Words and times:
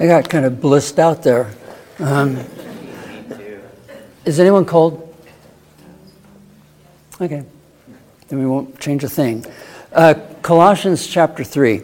I 0.00 0.06
got 0.06 0.28
kind 0.28 0.44
of 0.44 0.60
blissed 0.60 1.00
out 1.00 1.24
there. 1.24 1.50
Um, 1.98 2.38
is 4.24 4.38
anyone 4.38 4.64
cold? 4.64 5.04
Okay. 7.20 7.44
Then 8.28 8.38
we 8.38 8.46
won't 8.46 8.78
change 8.78 9.02
a 9.02 9.08
thing. 9.08 9.44
Uh, 9.92 10.14
Colossians 10.42 11.04
chapter 11.04 11.42
3. 11.42 11.82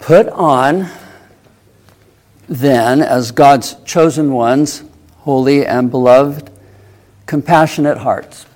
Put 0.00 0.28
on, 0.30 0.88
then, 2.48 3.00
as 3.00 3.30
God's 3.30 3.76
chosen 3.84 4.32
ones, 4.32 4.82
holy 5.18 5.64
and 5.64 5.88
beloved, 5.88 6.50
compassionate 7.26 7.98
hearts. 7.98 8.46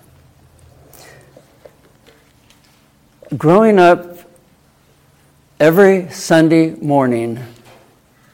Growing 3.37 3.79
up, 3.79 4.16
every 5.59 6.11
Sunday 6.11 6.75
morning, 6.75 7.43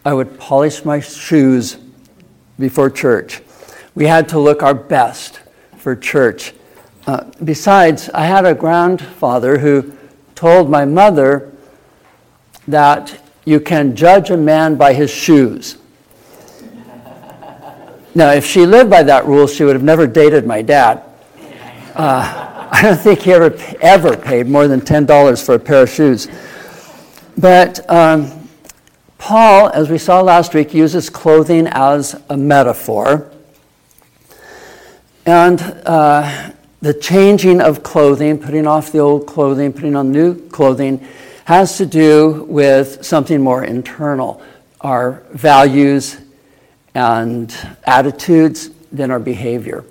I 0.04 0.12
would 0.12 0.38
polish 0.38 0.84
my 0.84 0.98
shoes 1.00 1.76
before 2.58 2.90
church. 2.90 3.40
We 3.94 4.06
had 4.06 4.28
to 4.30 4.40
look 4.40 4.62
our 4.62 4.74
best 4.74 5.40
for 5.76 5.94
church. 5.94 6.52
Uh, 7.06 7.30
besides, 7.44 8.10
I 8.10 8.24
had 8.24 8.44
a 8.44 8.54
grandfather 8.54 9.58
who 9.58 9.92
told 10.34 10.68
my 10.68 10.84
mother 10.84 11.52
that 12.66 13.20
you 13.44 13.60
can 13.60 13.94
judge 13.94 14.30
a 14.30 14.36
man 14.36 14.76
by 14.76 14.92
his 14.92 15.10
shoes. 15.10 15.76
Now, 18.14 18.32
if 18.32 18.44
she 18.44 18.66
lived 18.66 18.90
by 18.90 19.02
that 19.04 19.26
rule, 19.26 19.46
she 19.46 19.64
would 19.64 19.74
have 19.74 19.82
never 19.82 20.06
dated 20.06 20.46
my 20.46 20.62
dad. 20.62 21.02
Uh, 21.94 22.68
I 22.72 22.82
don't 22.82 22.98
think 22.98 23.20
he 23.20 23.32
ever, 23.32 23.54
ever 23.80 24.16
paid 24.16 24.48
more 24.48 24.66
than 24.66 24.80
$10 24.80 25.44
for 25.44 25.54
a 25.54 25.58
pair 25.58 25.82
of 25.82 25.90
shoes. 25.90 26.26
But 27.36 27.88
um, 27.90 28.48
Paul, 29.18 29.70
as 29.70 29.88
we 29.88 29.98
saw 29.98 30.20
last 30.20 30.54
week, 30.54 30.74
uses 30.74 31.08
clothing 31.08 31.66
as 31.66 32.20
a 32.28 32.36
metaphor. 32.36 33.30
And 35.24 35.60
uh, 35.86 36.50
the 36.80 36.92
changing 36.92 37.60
of 37.60 37.82
clothing, 37.82 38.38
putting 38.38 38.66
off 38.66 38.92
the 38.92 38.98
old 38.98 39.26
clothing, 39.26 39.72
putting 39.72 39.96
on 39.96 40.12
new 40.12 40.48
clothing, 40.48 41.06
has 41.44 41.76
to 41.78 41.86
do 41.86 42.44
with 42.48 43.04
something 43.04 43.40
more 43.40 43.64
internal 43.64 44.42
our 44.80 45.22
values 45.30 46.16
and 46.94 47.54
attitudes 47.84 48.70
than 48.90 49.10
our 49.10 49.20
behavior. 49.20 49.84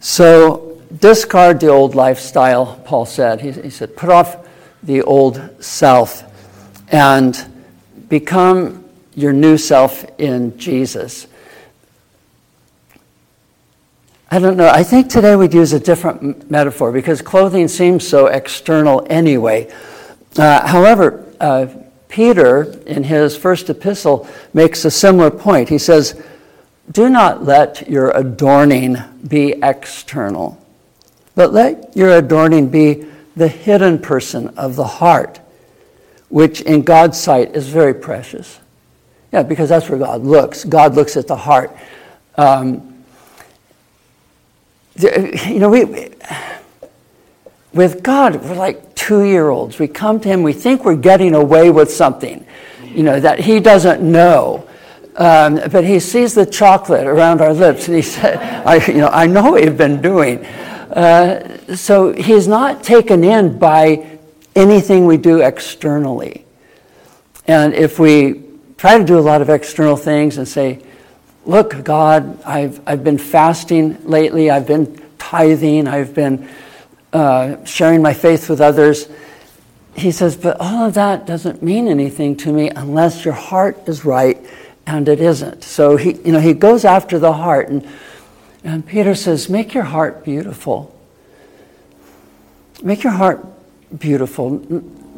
So, 0.00 0.80
discard 0.98 1.60
the 1.60 1.68
old 1.68 1.94
lifestyle, 1.94 2.80
Paul 2.84 3.06
said. 3.06 3.40
He, 3.40 3.52
he 3.52 3.70
said, 3.70 3.96
put 3.96 4.08
off 4.08 4.48
the 4.82 5.02
old 5.02 5.62
self 5.62 6.25
and 6.88 7.46
become 8.08 8.84
your 9.14 9.32
new 9.32 9.56
self 9.56 10.04
in 10.18 10.56
Jesus. 10.58 11.26
I 14.30 14.40
don't 14.40 14.56
know. 14.56 14.68
I 14.68 14.82
think 14.82 15.08
today 15.08 15.36
we'd 15.36 15.54
use 15.54 15.72
a 15.72 15.80
different 15.80 16.50
metaphor 16.50 16.90
because 16.90 17.22
clothing 17.22 17.68
seems 17.68 18.06
so 18.06 18.26
external 18.26 19.06
anyway. 19.08 19.72
Uh, 20.36 20.66
however, 20.66 21.24
uh, 21.40 21.68
Peter, 22.08 22.64
in 22.86 23.04
his 23.04 23.36
first 23.36 23.70
epistle, 23.70 24.28
makes 24.52 24.84
a 24.84 24.90
similar 24.90 25.30
point. 25.30 25.68
He 25.68 25.78
says, 25.78 26.20
Do 26.90 27.08
not 27.08 27.44
let 27.44 27.88
your 27.88 28.10
adorning 28.10 28.96
be 29.26 29.54
external, 29.62 30.60
but 31.34 31.52
let 31.52 31.96
your 31.96 32.16
adorning 32.16 32.68
be 32.68 33.06
the 33.36 33.48
hidden 33.48 33.98
person 33.98 34.48
of 34.56 34.76
the 34.76 34.84
heart, 34.84 35.40
which 36.28 36.60
in 36.60 36.82
God's 36.82 37.20
sight 37.20 37.54
is 37.54 37.68
very 37.68 37.94
precious. 37.94 38.60
Yeah, 39.32 39.42
because 39.42 39.68
that's 39.68 39.88
where 39.88 39.98
God 39.98 40.22
looks. 40.22 40.64
God 40.64 40.94
looks 40.94 41.16
at 41.16 41.26
the 41.26 41.36
heart. 41.36 41.76
Um, 42.36 43.04
you 44.98 45.58
know, 45.58 45.68
we, 45.68 46.10
with 47.72 48.02
God, 48.02 48.36
we're 48.36 48.54
like 48.54 48.94
two 48.94 49.24
year 49.24 49.48
olds. 49.48 49.78
We 49.78 49.88
come 49.88 50.20
to 50.20 50.28
Him, 50.28 50.42
we 50.42 50.52
think 50.52 50.84
we're 50.84 50.96
getting 50.96 51.34
away 51.34 51.70
with 51.70 51.92
something, 51.92 52.46
you 52.84 53.02
know, 53.02 53.20
that 53.20 53.40
He 53.40 53.60
doesn't 53.60 54.00
know. 54.00 54.66
Um, 55.16 55.60
but 55.70 55.84
He 55.84 56.00
sees 56.00 56.34
the 56.34 56.46
chocolate 56.46 57.06
around 57.06 57.40
our 57.40 57.52
lips, 57.52 57.88
and 57.88 57.96
He 57.96 58.02
said, 58.16 58.36
I, 58.66 58.84
you 58.86 58.98
know, 58.98 59.08
I 59.08 59.26
know 59.26 59.52
what 59.52 59.64
you've 59.64 59.76
been 59.76 60.00
doing. 60.00 60.44
Uh, 60.46 61.76
so 61.76 62.12
He's 62.12 62.48
not 62.48 62.82
taken 62.82 63.22
in 63.22 63.58
by 63.58 64.15
anything 64.56 65.06
we 65.06 65.18
do 65.18 65.42
externally. 65.42 66.44
And 67.46 67.74
if 67.74 68.00
we 68.00 68.42
try 68.76 68.98
to 68.98 69.04
do 69.04 69.18
a 69.18 69.20
lot 69.20 69.40
of 69.42 69.50
external 69.50 69.96
things 69.96 70.38
and 70.38 70.48
say, 70.48 70.82
look, 71.44 71.84
God, 71.84 72.42
I've, 72.42 72.80
I've 72.86 73.04
been 73.04 73.18
fasting 73.18 74.04
lately, 74.04 74.50
I've 74.50 74.66
been 74.66 75.00
tithing, 75.18 75.86
I've 75.86 76.14
been 76.14 76.48
uh, 77.12 77.64
sharing 77.64 78.02
my 78.02 78.14
faith 78.14 78.50
with 78.50 78.60
others. 78.60 79.08
He 79.94 80.10
says, 80.10 80.36
but 80.36 80.56
all 80.58 80.86
of 80.86 80.94
that 80.94 81.26
doesn't 81.26 81.62
mean 81.62 81.88
anything 81.88 82.36
to 82.38 82.52
me 82.52 82.68
unless 82.70 83.24
your 83.24 83.34
heart 83.34 83.88
is 83.88 84.04
right, 84.04 84.38
and 84.86 85.08
it 85.08 85.20
isn't. 85.20 85.62
So 85.64 85.96
he, 85.96 86.14
you 86.14 86.32
know, 86.32 86.40
he 86.40 86.52
goes 86.52 86.84
after 86.84 87.18
the 87.18 87.32
heart, 87.32 87.68
and, 87.68 87.88
and 88.64 88.86
Peter 88.86 89.14
says, 89.14 89.48
make 89.48 89.72
your 89.72 89.84
heart 89.84 90.24
beautiful. 90.24 90.94
Make 92.82 93.04
your 93.04 93.12
heart 93.12 93.46
beautiful. 93.98 94.58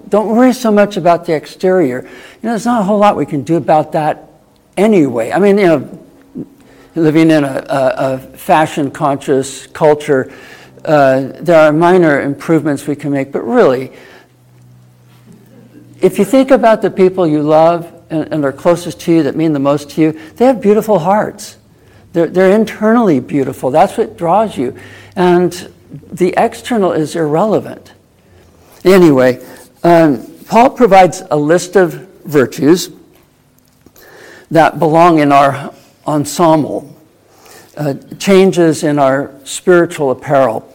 Don't 0.08 0.28
worry 0.28 0.52
so 0.52 0.70
much 0.70 0.96
about 0.96 1.26
the 1.26 1.34
exterior. 1.34 2.02
You 2.02 2.08
know, 2.42 2.50
there's 2.50 2.66
not 2.66 2.80
a 2.80 2.84
whole 2.84 2.98
lot 2.98 3.16
we 3.16 3.26
can 3.26 3.42
do 3.42 3.56
about 3.56 3.92
that 3.92 4.28
anyway. 4.76 5.32
I 5.32 5.38
mean, 5.38 5.58
you 5.58 5.66
know, 5.66 6.06
living 6.94 7.30
in 7.30 7.44
a, 7.44 7.64
a, 7.68 7.94
a 7.96 8.18
fashion 8.18 8.90
conscious 8.90 9.66
culture, 9.66 10.32
uh, 10.84 11.32
there 11.40 11.60
are 11.60 11.72
minor 11.72 12.20
improvements 12.20 12.86
we 12.86 12.96
can 12.96 13.10
make, 13.10 13.32
but 13.32 13.42
really, 13.42 13.92
if 16.00 16.18
you 16.18 16.24
think 16.24 16.50
about 16.50 16.82
the 16.82 16.90
people 16.90 17.26
you 17.26 17.42
love 17.42 17.92
and, 18.10 18.32
and, 18.32 18.44
are 18.44 18.52
closest 18.52 19.00
to 19.00 19.12
you 19.12 19.22
that 19.24 19.36
mean 19.36 19.52
the 19.52 19.58
most 19.58 19.90
to 19.90 20.00
you, 20.00 20.12
they 20.36 20.46
have 20.46 20.60
beautiful 20.60 21.00
hearts. 21.00 21.56
They're, 22.12 22.28
they're 22.28 22.54
internally 22.54 23.20
beautiful. 23.20 23.70
That's 23.70 23.98
what 23.98 24.16
draws 24.16 24.56
you. 24.56 24.78
And 25.16 25.52
the 25.90 26.34
external 26.36 26.92
is 26.92 27.16
irrelevant. 27.16 27.92
Anyway, 28.84 29.44
um, 29.82 30.26
Paul 30.46 30.70
provides 30.70 31.22
a 31.30 31.36
list 31.36 31.76
of 31.76 31.92
virtues 32.24 32.90
that 34.50 34.78
belong 34.78 35.18
in 35.18 35.32
our 35.32 35.74
ensemble, 36.06 36.96
uh, 37.76 37.94
changes 38.18 38.84
in 38.84 38.98
our 38.98 39.34
spiritual 39.44 40.10
apparel. 40.10 40.74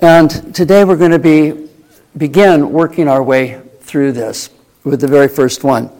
And 0.00 0.54
today 0.54 0.84
we're 0.84 0.96
going 0.96 1.10
to 1.10 1.18
be 1.18 1.68
begin 2.16 2.70
working 2.72 3.08
our 3.08 3.22
way 3.22 3.60
through 3.80 4.12
this 4.12 4.50
with 4.84 5.00
the 5.00 5.08
very 5.08 5.28
first 5.28 5.64
one. 5.64 5.90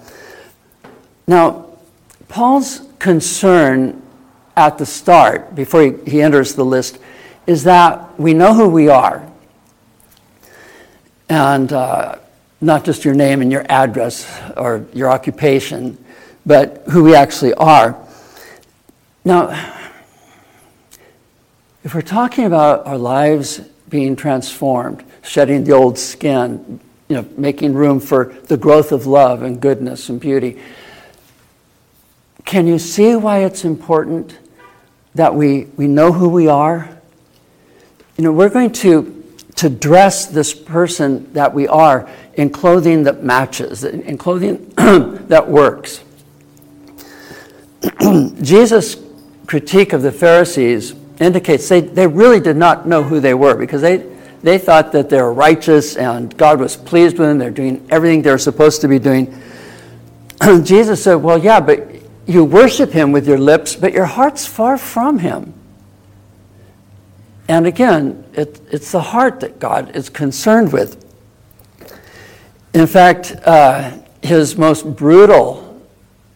Now, 1.27 1.67
Paul's 2.29 2.83
concern 2.99 4.03
at 4.57 4.79
the 4.79 4.87
start, 4.87 5.55
before 5.55 5.83
he, 5.83 6.11
he 6.11 6.23
enters 6.23 6.55
the 6.55 6.65
list, 6.65 6.99
is 7.47 7.65
that 7.65 8.19
we 8.19 8.35
know 8.35 8.55
who 8.55 8.69
we 8.69 8.89
are. 8.89 9.24
And 11.29 11.73
uh, 11.73 12.19
not 12.61 12.85
just 12.85 13.05
your 13.05 13.15
name 13.15 13.43
and 13.43 13.51
your 13.53 13.65
address 13.69 14.27
or 14.57 14.87
your 14.93 15.11
occupation, 15.11 16.03
but 16.47 16.83
who 16.91 17.05
we 17.05 17.15
actually 17.15 17.55
are. 17.55 17.97
Now, 19.25 19.49
if 21.83 21.95
we're 21.95 22.03
talking 22.03 22.45
about 22.45 22.87
our 22.87 22.99
lives 22.99 23.61
being 23.89 24.17
transformed, 24.17 25.05
shedding 25.23 25.65
the 25.65 25.73
old 25.73 25.99
skin, 25.99 26.81
you 27.09 27.17
know, 27.17 27.27
making 27.37 27.75
room 27.75 28.01
for 28.01 28.35
the 28.45 28.57
growth 28.57 28.93
of 28.93 29.07
love 29.07 29.43
and 29.43 29.61
goodness 29.61 30.09
and 30.09 30.21
beauty, 30.21 30.59
can 32.45 32.67
you 32.67 32.79
see 32.79 33.17
why 33.17 33.45
it's 33.45 33.65
important 33.65 34.39
that 35.15 35.35
we, 35.35 35.65
we 35.77 35.87
know 35.87 36.13
who 36.13 36.29
we 36.29 36.49
are? 36.49 36.89
You 38.17 38.25
know, 38.25 38.33
we're 38.33 38.51
going 38.51 38.73
to, 38.73 39.24
to 39.57 39.69
dress 39.69 40.27
this 40.27 40.53
person 40.53 41.33
that 41.33 41.55
we 41.55 41.69
are 41.69 42.09
in 42.35 42.51
clothing 42.51 43.05
that 43.05 43.23
matches, 43.23 43.85
in 43.85 44.19
clothing 44.19 44.73
that 44.77 45.49
works. 45.49 46.03
Jesus 48.43 48.97
critique 49.47 49.93
of 49.93 50.03
the 50.03 50.13
Pharisees 50.13 50.95
indicates 51.21 51.69
they, 51.69 51.81
they 51.81 52.07
really 52.07 52.41
did 52.41 52.57
not 52.57 52.89
know 52.89 53.03
who 53.03 53.21
they 53.21 53.35
were 53.35 53.55
because 53.57 53.83
they, 53.83 53.99
they 54.43 54.59
thought 54.59 54.93
that 54.93 55.09
they 55.09 55.21
were 55.21 55.33
righteous 55.33 55.97
and 55.97 56.37
God 56.37 56.59
was 56.59 56.77
pleased 56.77 57.19
with 57.19 57.29
them. 57.29 57.39
They're 57.39 57.51
doing 57.51 57.87
everything 57.91 58.23
they're 58.23 58.39
supposed 58.39 58.81
to 58.81 58.89
be 58.89 58.99
doing. 58.99 59.41
Jesus 60.65 61.05
said, 61.05 61.17
Well, 61.17 61.39
yeah, 61.39 61.61
but 61.61 61.89
you 62.27 62.45
worship 62.45 62.91
him 62.91 63.13
with 63.13 63.29
your 63.29 63.39
lips, 63.39 63.77
but 63.77 63.93
your 63.93 64.07
heart's 64.07 64.47
far 64.47 64.79
from 64.79 65.19
him. 65.19 65.55
And 67.49 67.67
again, 67.67 68.25
it, 68.33 68.61
it's 68.71 68.93
the 68.93 69.01
heart 69.01 69.41
that 69.41 69.59
God 69.59 69.95
is 69.95 70.09
concerned 70.09 70.73
with. 70.73 71.05
In 72.73 72.87
fact, 72.87 73.37
uh, 73.45 73.99
his 74.23 74.57
most 74.57 74.97
brutal 74.97 75.81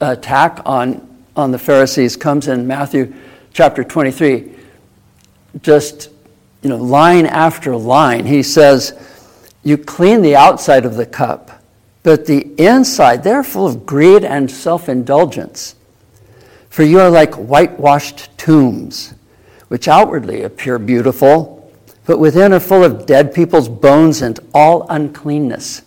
attack 0.00 0.60
on, 0.66 1.24
on 1.34 1.50
the 1.50 1.58
Pharisees 1.58 2.16
comes 2.16 2.48
in 2.48 2.66
Matthew 2.66 3.14
chapter 3.52 3.82
23. 3.82 4.52
Just, 5.62 6.10
you 6.62 6.68
know, 6.68 6.76
line 6.76 7.26
after 7.26 7.74
line, 7.74 8.26
he 8.26 8.42
says, 8.42 8.92
You 9.64 9.78
clean 9.78 10.22
the 10.22 10.36
outside 10.36 10.84
of 10.84 10.96
the 10.96 11.06
cup, 11.06 11.62
but 12.02 12.26
the 12.26 12.46
inside, 12.58 13.24
they're 13.24 13.42
full 13.42 13.66
of 13.66 13.86
greed 13.86 14.24
and 14.24 14.50
self 14.50 14.88
indulgence. 14.88 15.74
For 16.68 16.82
you 16.82 17.00
are 17.00 17.10
like 17.10 17.34
whitewashed 17.34 18.36
tombs, 18.38 19.14
which 19.68 19.88
outwardly 19.88 20.42
appear 20.42 20.78
beautiful, 20.78 21.72
but 22.06 22.18
within 22.18 22.52
are 22.52 22.60
full 22.60 22.82
of 22.82 23.06
dead 23.06 23.34
people's 23.34 23.68
bones 23.68 24.22
and 24.22 24.40
all 24.54 24.86
uncleanness. 24.88 25.82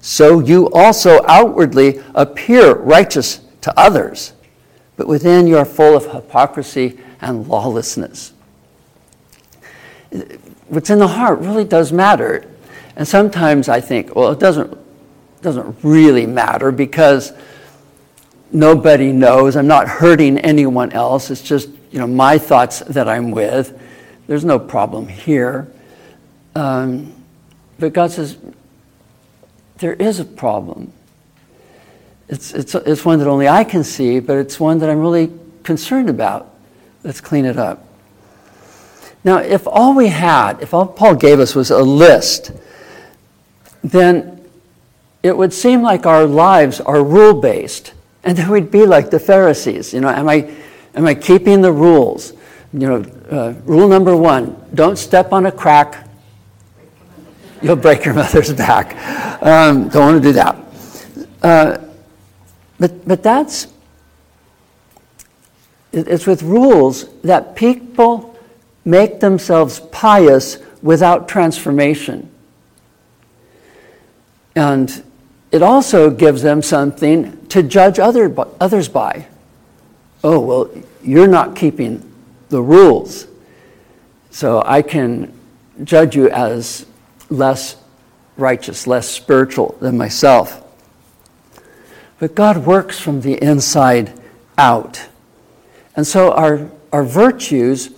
So 0.00 0.40
you 0.40 0.70
also 0.72 1.20
outwardly 1.28 2.02
appear 2.14 2.74
righteous 2.74 3.40
to 3.60 3.78
others, 3.78 4.32
but 4.96 5.06
within 5.06 5.46
you 5.46 5.58
are 5.58 5.64
full 5.64 5.96
of 5.96 6.10
hypocrisy 6.12 6.98
and 7.20 7.46
lawlessness. 7.46 8.32
What's 10.68 10.90
in 10.90 10.98
the 10.98 11.08
heart 11.08 11.40
really 11.40 11.64
does 11.64 11.92
matter. 11.92 12.48
And 12.96 13.06
sometimes 13.06 13.68
I 13.68 13.80
think, 13.80 14.14
well, 14.16 14.32
it 14.32 14.40
doesn't, 14.40 14.76
doesn't 15.40 15.76
really 15.82 16.26
matter 16.26 16.72
because 16.72 17.32
nobody 18.50 19.12
knows. 19.12 19.56
I'm 19.56 19.66
not 19.66 19.88
hurting 19.88 20.38
anyone 20.38 20.92
else. 20.92 21.30
It's 21.30 21.42
just 21.42 21.68
you 21.92 21.98
know 21.98 22.06
my 22.06 22.38
thoughts 22.38 22.80
that 22.80 23.08
I'm 23.08 23.30
with. 23.30 23.78
There's 24.26 24.44
no 24.44 24.58
problem 24.58 25.06
here. 25.06 25.70
Um, 26.54 27.12
but 27.78 27.92
God 27.92 28.10
says 28.10 28.38
there 29.78 29.94
is 29.94 30.20
a 30.20 30.24
problem. 30.24 30.92
It's, 32.28 32.54
it's, 32.54 32.74
it's 32.74 33.04
one 33.04 33.18
that 33.18 33.28
only 33.28 33.48
I 33.48 33.64
can 33.64 33.84
see, 33.84 34.20
but 34.20 34.38
it's 34.38 34.58
one 34.58 34.78
that 34.78 34.88
I'm 34.88 35.00
really 35.00 35.30
concerned 35.64 36.08
about. 36.08 36.54
Let's 37.04 37.20
clean 37.20 37.44
it 37.44 37.58
up. 37.58 37.86
Now, 39.24 39.38
if 39.38 39.66
all 39.66 39.94
we 39.94 40.08
had, 40.08 40.62
if 40.62 40.72
all 40.72 40.86
Paul 40.86 41.14
gave 41.14 41.40
us 41.40 41.54
was 41.54 41.70
a 41.70 41.82
list, 41.82 42.52
then 43.82 44.44
it 45.22 45.36
would 45.36 45.52
seem 45.52 45.82
like 45.82 46.06
our 46.06 46.24
lives 46.24 46.80
are 46.80 47.04
rule 47.04 47.34
based. 47.34 47.92
And 48.24 48.38
then 48.38 48.50
we'd 48.50 48.70
be 48.70 48.86
like 48.86 49.10
the 49.10 49.20
Pharisees. 49.20 49.92
You 49.92 50.00
know, 50.00 50.08
am 50.08 50.28
I, 50.28 50.50
am 50.94 51.06
I 51.06 51.14
keeping 51.14 51.60
the 51.60 51.72
rules? 51.72 52.32
You 52.72 52.88
know, 52.88 53.04
uh, 53.30 53.54
rule 53.64 53.88
number 53.88 54.16
one 54.16 54.56
don't 54.74 54.96
step 54.96 55.32
on 55.32 55.46
a 55.46 55.52
crack, 55.52 56.08
you'll 57.60 57.76
break 57.76 58.04
your 58.04 58.14
mother's 58.22 58.52
back. 58.52 58.96
Um, 59.42 59.88
don't 59.88 60.12
want 60.12 60.22
to 60.22 60.28
do 60.28 60.32
that. 60.32 60.56
Uh, 61.42 61.78
but, 62.78 63.06
but 63.06 63.22
that's, 63.22 63.68
it's 65.92 66.26
with 66.26 66.42
rules 66.42 67.08
that 67.20 67.54
people 67.54 68.36
make 68.84 69.20
themselves 69.20 69.80
pious 69.92 70.58
without 70.82 71.28
transformation. 71.28 72.28
And 74.56 75.02
it 75.50 75.62
also 75.62 76.10
gives 76.10 76.42
them 76.42 76.62
something 76.62 77.46
to 77.48 77.62
judge 77.62 77.98
other, 77.98 78.34
others 78.60 78.88
by. 78.88 79.26
Oh, 80.24 80.40
well, 80.40 80.70
you're 81.02 81.26
not 81.26 81.56
keeping 81.56 82.08
the 82.48 82.62
rules, 82.62 83.26
so 84.30 84.62
I 84.64 84.82
can 84.82 85.32
judge 85.82 86.14
you 86.14 86.30
as 86.30 86.86
less 87.28 87.76
righteous, 88.36 88.86
less 88.86 89.08
spiritual 89.08 89.76
than 89.80 89.96
myself. 89.96 90.62
But 92.18 92.34
God 92.34 92.58
works 92.58 93.00
from 93.00 93.20
the 93.22 93.42
inside 93.42 94.12
out. 94.56 95.08
And 95.96 96.06
so 96.06 96.32
our, 96.32 96.70
our 96.92 97.04
virtues 97.04 97.90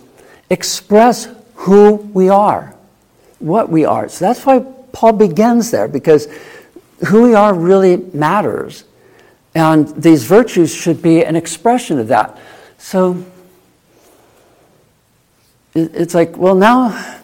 express 0.49 1.27
who 1.55 1.95
we 1.95 2.29
are, 2.29 2.75
what 3.39 3.69
we 3.69 3.85
are. 3.85 4.09
So 4.09 4.25
that's 4.25 4.45
why 4.45 4.65
Paul 4.91 5.13
begins 5.13 5.71
there, 5.71 5.87
because 5.87 6.27
who 7.07 7.23
we 7.23 7.33
are 7.35 7.53
really 7.53 7.97
matters. 7.97 8.83
And 9.55 9.87
these 9.95 10.25
virtues 10.25 10.75
should 10.75 11.01
be 11.01 11.23
an 11.23 11.37
expression 11.37 11.97
of 11.97 12.09
that. 12.09 12.37
So 12.77 13.25
it's 15.73 16.13
like, 16.13 16.37
well, 16.37 16.55
now, 16.55 17.21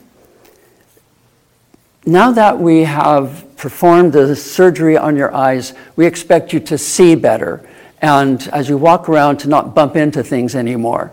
now 2.05 2.31
that 2.31 2.57
we 2.57 2.83
have 2.83 3.45
performed 3.57 4.13
the 4.13 4.35
surgery 4.35 4.97
on 4.97 5.17
your 5.17 5.35
eyes, 5.35 5.73
we 5.97 6.05
expect 6.05 6.53
you 6.53 6.59
to 6.61 6.77
see 6.77 7.15
better. 7.15 7.67
And 8.01 8.41
as 8.53 8.69
you 8.69 8.77
walk 8.77 9.09
around, 9.09 9.37
to 9.39 9.49
not 9.49 9.75
bump 9.75 9.95
into 9.95 10.23
things 10.23 10.55
anymore. 10.55 11.11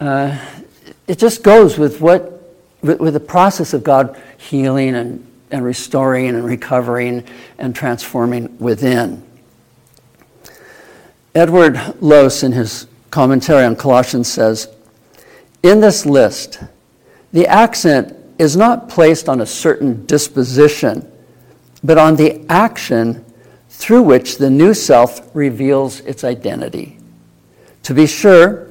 Uh, 0.00 0.36
it 1.06 1.18
just 1.18 1.42
goes 1.42 1.78
with 1.78 2.00
what 2.00 2.38
with, 2.82 2.98
with 2.98 3.12
the 3.12 3.20
process 3.20 3.74
of 3.74 3.84
God 3.84 4.20
healing 4.38 4.94
and 4.94 5.26
and 5.50 5.64
restoring 5.64 6.28
and 6.28 6.44
recovering 6.44 7.24
and 7.58 7.74
transforming 7.74 8.56
within. 8.58 9.22
Edward 11.34 11.74
Lohse, 12.00 12.42
in 12.42 12.52
his 12.52 12.88
commentary 13.10 13.64
on 13.64 13.76
Colossians, 13.76 14.28
says 14.28 14.68
In 15.62 15.80
this 15.80 16.04
list, 16.04 16.60
the 17.32 17.46
accent 17.46 18.16
is 18.38 18.56
not 18.56 18.88
placed 18.88 19.28
on 19.28 19.40
a 19.40 19.46
certain 19.46 20.04
disposition, 20.06 21.10
but 21.84 21.98
on 21.98 22.16
the 22.16 22.44
action 22.48 23.24
through 23.68 24.02
which 24.02 24.38
the 24.38 24.50
new 24.50 24.74
self 24.74 25.20
reveals 25.34 26.00
its 26.00 26.24
identity. 26.24 26.98
To 27.84 27.94
be 27.94 28.06
sure, 28.06 28.66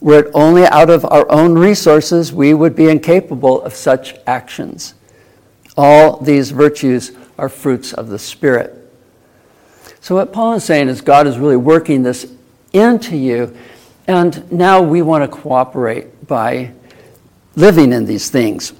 were 0.00 0.20
it 0.20 0.30
only 0.34 0.66
out 0.66 0.90
of 0.90 1.04
our 1.06 1.30
own 1.32 1.54
resources, 1.54 2.32
we 2.32 2.54
would 2.54 2.76
be 2.76 2.88
incapable 2.88 3.62
of 3.62 3.74
such 3.74 4.14
actions. 4.26 4.94
All 5.76 6.18
these 6.18 6.50
virtues 6.50 7.12
are 7.38 7.48
fruits 7.48 7.92
of 7.92 8.08
the 8.08 8.18
Spirit. 8.18 8.83
So, 10.04 10.16
what 10.16 10.34
Paul 10.34 10.52
is 10.52 10.64
saying 10.64 10.88
is 10.90 11.00
God 11.00 11.26
is 11.26 11.38
really 11.38 11.56
working 11.56 12.02
this 12.02 12.30
into 12.74 13.16
you, 13.16 13.56
and 14.06 14.52
now 14.52 14.82
we 14.82 15.00
want 15.00 15.24
to 15.24 15.34
cooperate 15.34 16.26
by 16.26 16.74
living 17.56 17.90
in 17.90 18.04
these 18.04 18.28
things. 18.28 18.74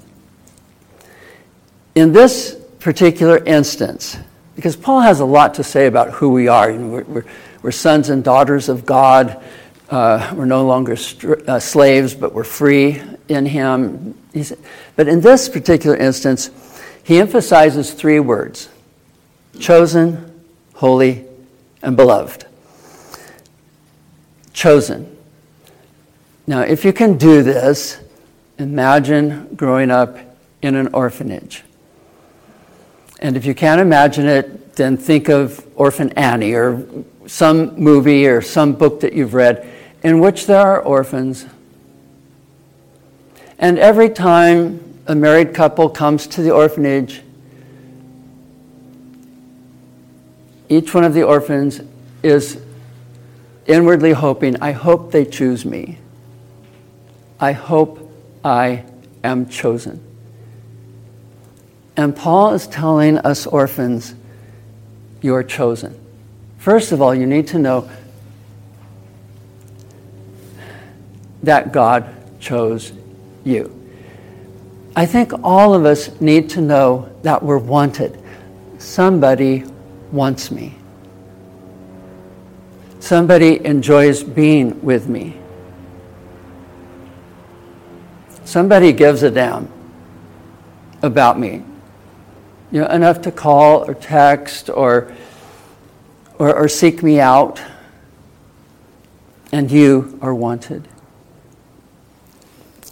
In 1.95 2.13
this 2.13 2.63
particular 2.79 3.39
instance, 3.39 4.19
because 4.55 4.77
Paul 4.77 5.01
has 5.01 5.21
a 5.21 5.25
lot 5.25 5.55
to 5.55 5.65
say 5.65 5.87
about 5.87 6.11
who 6.11 6.29
we 6.29 6.47
are. 6.47 6.71
We're, 6.71 7.05
we're, 7.05 7.25
we're, 7.63 7.71
sons 7.71 8.11
and 8.11 8.23
daughters 8.23 8.69
of 8.69 8.85
God. 8.85 9.43
Uh, 9.89 10.31
we're 10.37 10.45
no 10.45 10.67
longer 10.67 10.93
uh, 10.93 11.59
slaves, 11.59 12.15
but 12.15 12.35
we're 12.35 12.45
free 12.45 13.01
in 13.29 13.47
Him. 13.47 14.15
He's, 14.35 14.53
but 14.95 15.09
in 15.09 15.23
this 15.23 15.49
particular 15.49 15.97
instance, 15.97 16.51
he 17.03 17.19
emphasizes 17.19 17.95
three 17.95 18.21
words 18.21 18.69
chosen, 19.59 20.34
holy, 20.85 21.25
and 21.81 21.97
beloved. 21.97 22.45
Chosen. 24.53 25.17
Now, 26.47 26.61
if 26.61 26.85
you 26.85 26.93
can 26.93 27.17
do 27.17 27.43
this, 27.43 27.99
imagine 28.59 29.49
growing 29.57 29.91
up 29.91 30.19
in 30.61 30.75
an 30.75 30.89
orphanage. 30.89 31.63
And 33.19 33.35
if 33.35 33.47
you 33.47 33.55
can't 33.55 33.81
imagine 33.81 34.27
it, 34.27 34.75
then 34.77 34.99
think 34.99 35.31
of 35.31 35.67
Orphan 35.75 36.11
Annie 36.19 36.53
or 36.53 36.87
some 37.27 37.81
movie 37.81 38.27
or 38.27 38.43
some 38.43 38.75
book 38.75 39.01
that 39.01 39.15
you've 39.15 39.33
read 39.33 39.67
in 40.03 40.21
which 40.21 40.45
there 40.45 40.61
are 40.61 40.83
orphans. 40.83 41.47
And 43.59 43.79
every 43.79 44.11
time 44.11 45.01
a 45.07 45.15
married 45.15 45.55
couple 45.55 45.89
comes 45.89 46.27
to 46.27 46.43
the 46.43 46.51
orphanage, 46.51 47.24
each 50.69 50.95
one 50.95 51.05
of 51.05 51.15
the 51.15 51.23
orphans 51.23 51.81
is 52.23 52.61
inwardly 53.67 54.13
hoping, 54.13 54.61
I 54.63 54.73
hope 54.73 55.13
they 55.13 55.25
choose 55.25 55.65
me. 55.65 55.99
I 57.41 57.53
hope 57.53 58.11
I 58.45 58.85
am 59.23 59.49
chosen. 59.49 60.03
And 61.97 62.15
Paul 62.15 62.55
is 62.55 62.67
telling 62.67 63.19
us 63.19 63.47
orphans, 63.47 64.15
you 65.23 65.35
are 65.35 65.45
chosen. 65.45 65.99
First 66.59 66.93
of 66.93 67.01
all, 67.01 67.15
you 67.15 67.27
need 67.27 67.47
to 67.49 67.59
know 67.59 67.89
that 71.43 71.73
God 71.73 72.07
chose 72.41 72.93
you. 73.45 73.71
I 74.97 75.07
think 75.07 75.33
all 75.43 75.75
of 75.75 75.85
us 75.85 76.21
need 76.21 76.51
to 76.51 76.61
know 76.61 77.11
that 77.23 77.43
we're 77.43 77.59
wanted. 77.59 78.19
Somebody 78.79 79.65
wants 80.13 80.51
me. 80.51 80.75
Somebody 83.01 83.65
enjoys 83.65 84.23
being 84.23 84.83
with 84.83 85.09
me. 85.09 85.37
Somebody 88.45 88.93
gives 88.93 89.23
a 89.23 89.31
damn 89.31 89.69
about 91.03 91.39
me. 91.39 91.63
You 92.73 92.81
know, 92.81 92.87
enough 92.87 93.21
to 93.23 93.31
call 93.31 93.89
or 93.89 93.95
text 93.95 94.71
or 94.71 95.13
or, 96.39 96.55
or 96.55 96.69
seek 96.69 97.03
me 97.03 97.21
out, 97.21 97.61
and 99.53 99.71
you 99.71 100.19
are 100.21 100.35
wanted. 100.35 100.89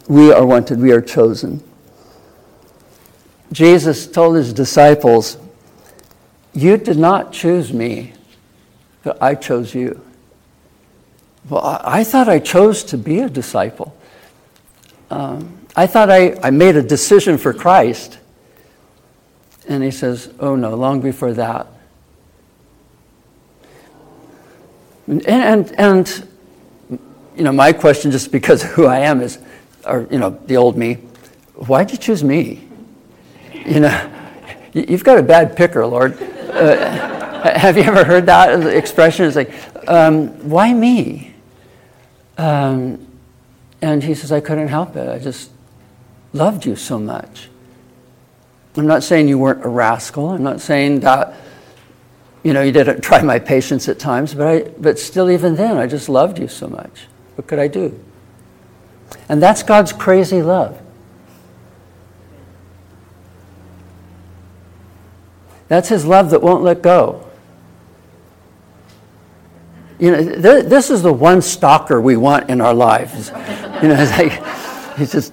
We 0.09 0.33
are 0.33 0.45
wanted, 0.45 0.81
we 0.81 0.93
are 0.93 1.01
chosen. 1.01 1.63
Jesus 3.53 4.07
told 4.07 4.37
his 4.37 4.53
disciples, 4.53 5.37
You 6.55 6.77
did 6.77 6.99
not 6.99 7.33
choose 7.33 7.73
me, 7.73 8.13
but 9.03 9.23
I 9.23 9.35
chose 9.35 9.75
you. 9.75 10.01
Well, 11.49 11.81
I, 11.83 12.05
thought 12.05 12.29
I 12.29 12.39
chose 12.39 12.85
to 12.85 12.99
be 12.99 13.21
a 13.21 13.29
disciple. 13.29 13.97
Um, 15.11 15.59
I 15.75 15.87
thought 15.87 16.11
I, 16.11 16.39
I 16.43 16.51
made 16.51 16.77
a 16.77 16.83
decision 16.83 17.39
for 17.39 17.53
Christ. 17.53 18.19
And 19.69 19.83
he 19.83 19.91
says, 19.91 20.33
Oh 20.39 20.55
no, 20.55 20.75
long 20.75 21.01
before 21.01 21.33
that. 21.33 21.67
And, 25.07 25.27
and, 25.27 25.73
and, 25.79 26.29
you 27.37 27.43
know, 27.45 27.53
my 27.53 27.73
question, 27.73 28.11
just 28.11 28.31
because 28.31 28.63
of 28.63 28.71
who 28.73 28.87
I 28.87 29.01
am, 29.01 29.21
is, 29.21 29.39
or, 29.85 30.07
you 30.11 30.19
know, 30.19 30.31
the 30.47 30.57
old 30.57 30.77
me, 30.77 30.95
why'd 31.55 31.91
you 31.91 31.99
choose 31.99 32.23
me? 32.23 32.69
You 33.53 33.81
know, 33.81 34.11
you've 34.73 35.05
got 35.05 35.19
a 35.19 35.23
bad 35.23 35.57
picker, 35.57 35.85
Lord. 35.87 36.32
Uh, 36.53 37.19
have 37.59 37.77
you 37.77 37.83
ever 37.83 38.05
heard 38.05 38.27
that 38.27 38.65
expression? 38.67 39.27
It's 39.27 39.37
like, 39.37 39.53
um, 39.89 40.29
why 40.49 40.73
me? 40.73 41.35
Um, 42.39 43.07
and 43.81 44.03
he 44.03 44.15
says, 44.15 44.31
I 44.31 44.41
couldn't 44.41 44.69
help 44.69 44.97
it. 44.97 45.09
I 45.09 45.19
just 45.19 45.51
loved 46.33 46.67
you 46.67 46.77
so 46.77 46.99
much. 46.99 47.49
I'm 48.77 48.87
not 48.87 49.03
saying 49.03 49.29
you 49.29 49.39
weren't 49.39 49.65
a 49.65 49.69
rascal. 49.69 50.31
I'm 50.31 50.43
not 50.43 50.61
saying 50.61 51.01
that, 51.01 51.35
you 52.43 52.53
know, 52.53 52.63
you 52.63 52.73
didn't 52.73 53.03
try 53.03 53.23
my 53.23 53.39
patience 53.39 53.89
at 53.89 53.99
times, 53.99 54.35
but, 54.35 54.47
I, 54.47 54.63
but 54.79 54.99
still, 54.99 55.31
even 55.31 55.57
then, 55.57 55.77
I 55.77 55.87
just 55.87 56.09
loved 56.09 56.39
you 56.39 56.49
so 56.49 56.69
much. 56.69 57.07
What 57.37 57.47
could 57.47 57.59
I 57.59 57.69
do? 57.69 57.99
And 59.29 59.43
that's 59.43 59.63
God's 59.63 59.93
crazy 59.93 60.43
love. 60.43 60.82
That's 65.73 65.89
His 65.89 66.05
love 66.05 66.29
that 66.33 66.43
won't 66.43 66.63
let 66.63 66.83
go. 66.83 67.27
You 69.99 70.11
know, 70.11 70.19
th- 70.23 70.67
this 70.67 70.91
is 70.91 71.01
the 71.01 71.15
one 71.15 71.41
stalker 71.41 71.99
we 71.99 72.15
want 72.15 72.51
in 72.51 72.61
our 72.61 72.75
lives. 72.75 73.29
You 73.29 73.89
know, 73.89 73.97
it's 73.99 74.11
like, 74.19 74.99
he's 74.99 75.13
just 75.13 75.33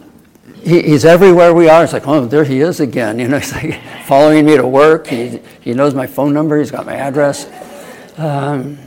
he, 0.63 0.81
he's 0.81 1.03
everywhere 1.03 1.53
we 1.53 1.67
are. 1.67 1.83
It's 1.83 1.91
like, 1.91 2.07
oh, 2.07 2.25
there 2.25 2.45
he 2.45 2.61
is 2.61 2.79
again. 2.79 3.19
You 3.19 3.27
know, 3.27 3.37
he's 3.37 3.51
like 3.51 3.81
following 4.05 4.45
me 4.45 4.55
to 4.55 4.65
work. 4.65 5.07
He, 5.07 5.41
he 5.59 5.73
knows 5.73 5.93
my 5.93 6.07
phone 6.07 6.33
number. 6.33 6.57
He's 6.57 6.71
got 6.71 6.85
my 6.85 6.95
address. 6.95 7.45
Um, 8.17 8.77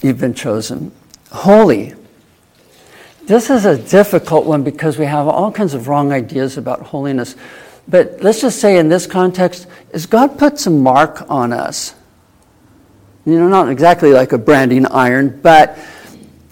you've 0.00 0.18
been 0.18 0.32
chosen. 0.32 0.92
Holy. 1.30 1.92
This 3.26 3.50
is 3.50 3.66
a 3.66 3.76
difficult 3.76 4.46
one 4.46 4.62
because 4.62 4.96
we 4.96 5.04
have 5.04 5.28
all 5.28 5.52
kinds 5.52 5.74
of 5.74 5.88
wrong 5.88 6.10
ideas 6.10 6.56
about 6.56 6.80
holiness. 6.80 7.36
But 7.88 8.22
let's 8.22 8.40
just 8.40 8.60
say 8.60 8.78
in 8.78 8.88
this 8.88 9.06
context, 9.06 9.66
is 9.92 10.06
God 10.06 10.38
put 10.38 10.58
some 10.58 10.82
mark 10.82 11.28
on 11.30 11.52
us? 11.52 11.94
You 13.24 13.38
know, 13.38 13.48
not 13.48 13.68
exactly 13.68 14.12
like 14.12 14.32
a 14.32 14.38
branding 14.38 14.86
iron, 14.86 15.40
but 15.42 15.78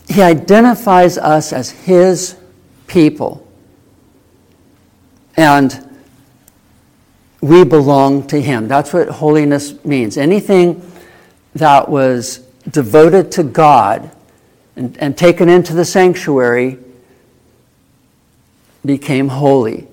He 0.09 0.23
identifies 0.23 1.19
us 1.19 1.53
as 1.53 1.71
His 1.71 2.37
people. 2.87 3.47
And 5.37 5.91
we 7.41 7.65
belong 7.65 8.27
to 8.29 8.41
Him. 8.41 8.69
That's 8.69 8.93
what 8.93 9.09
holiness 9.09 9.85
means. 9.85 10.17
Anything 10.17 10.89
that 11.55 11.89
was 11.89 12.39
devoted 12.71 13.33
to 13.33 13.43
God 13.43 14.11
and, 14.77 14.97
and 14.99 15.17
taken 15.17 15.49
into 15.49 15.75
the 15.75 15.85
sanctuary 15.85 16.79
became 18.85 19.29
holy. 19.29 19.89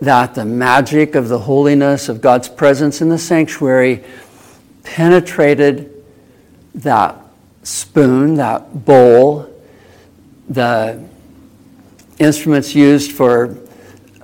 That 0.00 0.34
the 0.34 0.44
magic 0.44 1.14
of 1.14 1.28
the 1.28 1.38
holiness 1.38 2.08
of 2.08 2.20
God's 2.20 2.48
presence 2.48 3.00
in 3.00 3.08
the 3.08 3.18
sanctuary 3.18 4.04
penetrated 4.82 5.90
that 6.74 7.16
spoon, 7.62 8.34
that 8.34 8.84
bowl, 8.84 9.48
the 10.48 11.02
instruments 12.18 12.74
used 12.74 13.12
for 13.12 13.56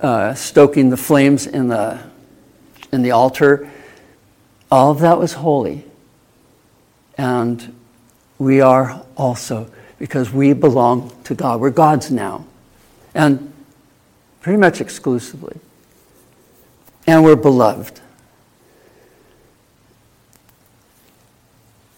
uh, 0.01 0.33
stoking 0.33 0.89
the 0.89 0.97
flames 0.97 1.47
in 1.47 1.67
the, 1.67 1.99
in 2.91 3.01
the 3.01 3.11
altar, 3.11 3.69
all 4.69 4.91
of 4.91 4.99
that 4.99 5.17
was 5.17 5.33
holy. 5.33 5.83
And 7.17 7.75
we 8.37 8.61
are 8.61 9.03
also, 9.15 9.71
because 9.99 10.31
we 10.31 10.53
belong 10.53 11.11
to 11.25 11.35
God. 11.35 11.59
We're 11.59 11.69
God's 11.69 12.09
now. 12.09 12.45
And 13.13 13.50
pretty 14.41 14.57
much 14.57 14.81
exclusively. 14.81 15.57
And 17.07 17.23
we're 17.23 17.35
beloved. 17.35 17.99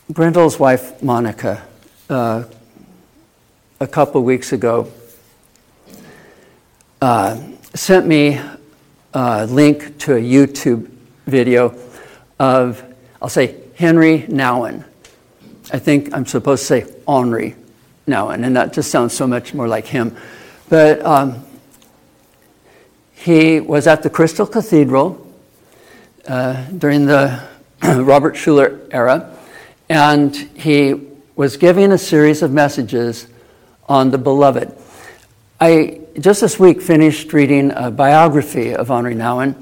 Brendel's 0.09 0.59
wife, 0.59 1.01
Monica, 1.01 1.63
uh, 2.09 2.43
a 3.79 3.87
couple 3.87 4.21
weeks 4.23 4.53
ago, 4.53 4.91
uh, 7.01 7.41
sent 7.73 8.05
me 8.05 8.39
a 9.13 9.45
link 9.47 9.97
to 9.99 10.15
a 10.15 10.19
YouTube 10.19 10.89
video 11.25 11.75
of, 12.39 12.83
I'll 13.21 13.29
say, 13.29 13.55
Henry 13.75 14.23
Nouwen. 14.23 14.83
I 15.71 15.79
think 15.79 16.13
I'm 16.13 16.25
supposed 16.25 16.61
to 16.63 16.67
say 16.67 16.93
Henri 17.07 17.55
Nouwen, 18.07 18.45
and 18.45 18.55
that 18.55 18.73
just 18.73 18.91
sounds 18.91 19.13
so 19.13 19.25
much 19.25 19.53
more 19.53 19.67
like 19.67 19.85
him. 19.85 20.15
But 20.69 21.03
um, 21.05 21.43
he 23.23 23.61
was 23.61 23.87
at 23.87 24.03
the 24.03 24.09
Crystal 24.09 24.45
Cathedral 24.45 25.25
uh, 26.27 26.61
during 26.71 27.05
the 27.05 27.41
Robert 27.81 28.35
Schuller 28.35 28.85
era, 28.91 29.33
and 29.87 30.35
he 30.35 30.99
was 31.37 31.55
giving 31.55 31.93
a 31.93 31.97
series 31.97 32.41
of 32.41 32.51
messages 32.51 33.27
on 33.87 34.11
the 34.11 34.17
beloved. 34.17 34.77
I 35.61 36.01
just 36.19 36.41
this 36.41 36.59
week 36.59 36.81
finished 36.81 37.31
reading 37.31 37.71
a 37.71 37.89
biography 37.89 38.75
of 38.75 38.91
Henri 38.91 39.15
Nouwen, 39.15 39.55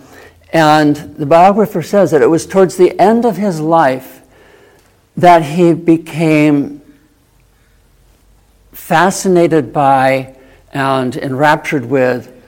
and 0.51 0.96
the 0.96 1.27
biographer 1.27 1.84
says 1.84 2.10
that 2.12 2.24
it 2.24 2.27
was 2.27 2.48
towards 2.48 2.77
the 2.77 3.00
end 3.00 3.25
of 3.25 3.38
his 3.38 3.62
life 3.62 4.24
that 5.15 5.44
he 5.44 5.75
became 5.75 6.82
fascinated 8.72 9.72
by 9.72 10.36
and 10.74 11.15
enraptured 11.15 11.86
with 11.86 12.40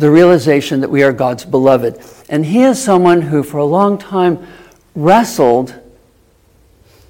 the 0.00 0.10
realization 0.10 0.80
that 0.80 0.90
we 0.90 1.02
are 1.02 1.12
God's 1.12 1.44
beloved. 1.44 2.02
And 2.28 2.44
he 2.46 2.62
is 2.62 2.82
someone 2.82 3.22
who, 3.22 3.42
for 3.42 3.58
a 3.58 3.64
long 3.64 3.98
time, 3.98 4.46
wrestled 4.94 5.74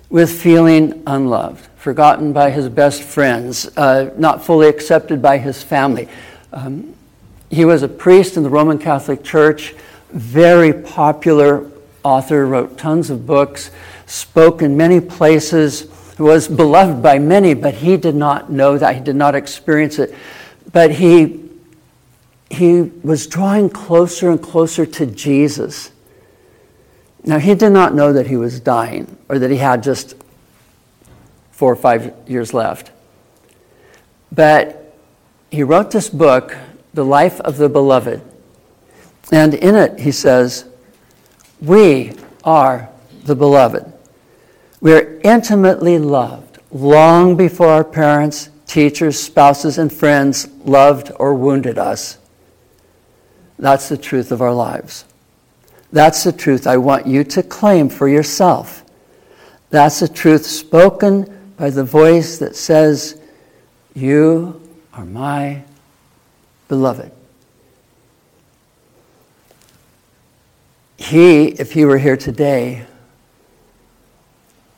with 0.09 0.31
feeling 0.31 1.03
unloved 1.07 1.71
forgotten 1.81 2.31
by 2.35 2.51
his 2.51 2.69
best 2.69 3.03
friends, 3.03 3.67
uh, 3.79 4.13
not 4.19 4.45
fully 4.45 4.69
accepted 4.69 5.23
by 5.23 5.39
his 5.39 5.63
family. 5.63 6.07
Um, 6.53 6.95
he 7.49 7.65
was 7.65 7.83
a 7.83 7.89
priest 7.89 8.37
in 8.37 8.43
the 8.43 8.51
Roman 8.51 8.79
Catholic 8.79 9.25
Church, 9.25 9.75
very 10.11 10.75
popular 10.75 11.71
author, 12.05 12.47
wrote 12.47 12.77
tons 12.77 13.09
of 13.09 13.27
books, 13.27 13.71
spoke 14.05 14.61
in 14.61 14.77
many 14.77 15.01
places, 15.01 15.87
was 16.19 16.49
beloved 16.49 17.03
by 17.03 17.19
many, 17.19 17.55
but 17.55 17.73
he 17.73 17.97
did 17.97 18.15
not 18.15 18.53
know 18.53 18.77
that, 18.77 18.95
he 18.95 19.01
did 19.01 19.17
not 19.17 19.35
experience 19.35 19.99
it. 19.99 20.15
But 20.73 20.91
he, 20.91 21.40
he 22.51 22.83
was 22.83 23.29
drawing 23.29 23.71
closer 23.71 24.29
and 24.29 24.43
closer 24.43 24.85
to 24.85 25.07
Jesus. 25.07 25.93
Now, 27.25 27.39
he 27.39 27.55
did 27.55 27.71
not 27.71 27.95
know 27.95 28.13
that 28.13 28.27
he 28.27 28.37
was 28.37 28.59
dying 28.61 29.17
or 29.29 29.39
that 29.39 29.51
he 29.51 29.59
had 29.59 29.83
just 29.83 30.17
four 31.53 31.73
or 31.73 31.77
five 31.77 32.13
years 32.27 32.53
left. 32.53 32.91
But 34.33 34.97
he 35.51 35.63
wrote 35.63 35.91
this 35.91 36.09
book, 36.09 36.57
The 36.95 37.05
Life 37.05 37.41
of 37.41 37.57
the 37.57 37.69
Beloved. 37.69 38.23
And 39.31 39.55
in 39.55 39.75
it, 39.77 40.01
he 40.01 40.11
says, 40.11 40.65
We 41.61 42.15
are 42.43 42.89
the 43.25 43.37
beloved. 43.37 43.93
We're 44.81 45.21
intimately 45.23 45.99
loved 45.99 46.59
long 46.73 47.37
before 47.37 47.69
our 47.69 47.85
parents, 47.85 48.49
teachers, 48.67 49.21
spouses, 49.21 49.79
and 49.79 49.93
friends 49.93 50.49
loved 50.65 51.13
or 51.17 51.35
wounded 51.35 51.79
us. 51.79 52.17
That's 53.61 53.91
the 53.91 53.99
truth 53.99 54.33
of 54.33 54.41
our 54.41 54.55
lives. 54.55 55.05
That's 55.93 56.25
the 56.25 56.33
truth 56.33 56.67
I 56.67 56.79
want 56.79 57.07
you 57.07 57.23
to 57.25 57.43
claim 57.43 57.91
for 57.91 58.09
yourself. 58.09 58.83
That's 59.69 60.01
the 60.01 60.09
truth 60.09 60.47
spoken 60.47 61.53
by 61.59 61.69
the 61.69 61.85
voice 61.85 62.39
that 62.39 62.57
says, 62.57 63.21
You 63.95 64.67
are 64.95 65.05
my 65.05 65.63
beloved. 66.69 67.13
He, 70.97 71.49
if 71.49 71.73
he 71.73 71.85
were 71.85 71.99
here 71.99 72.17
today, 72.17 72.87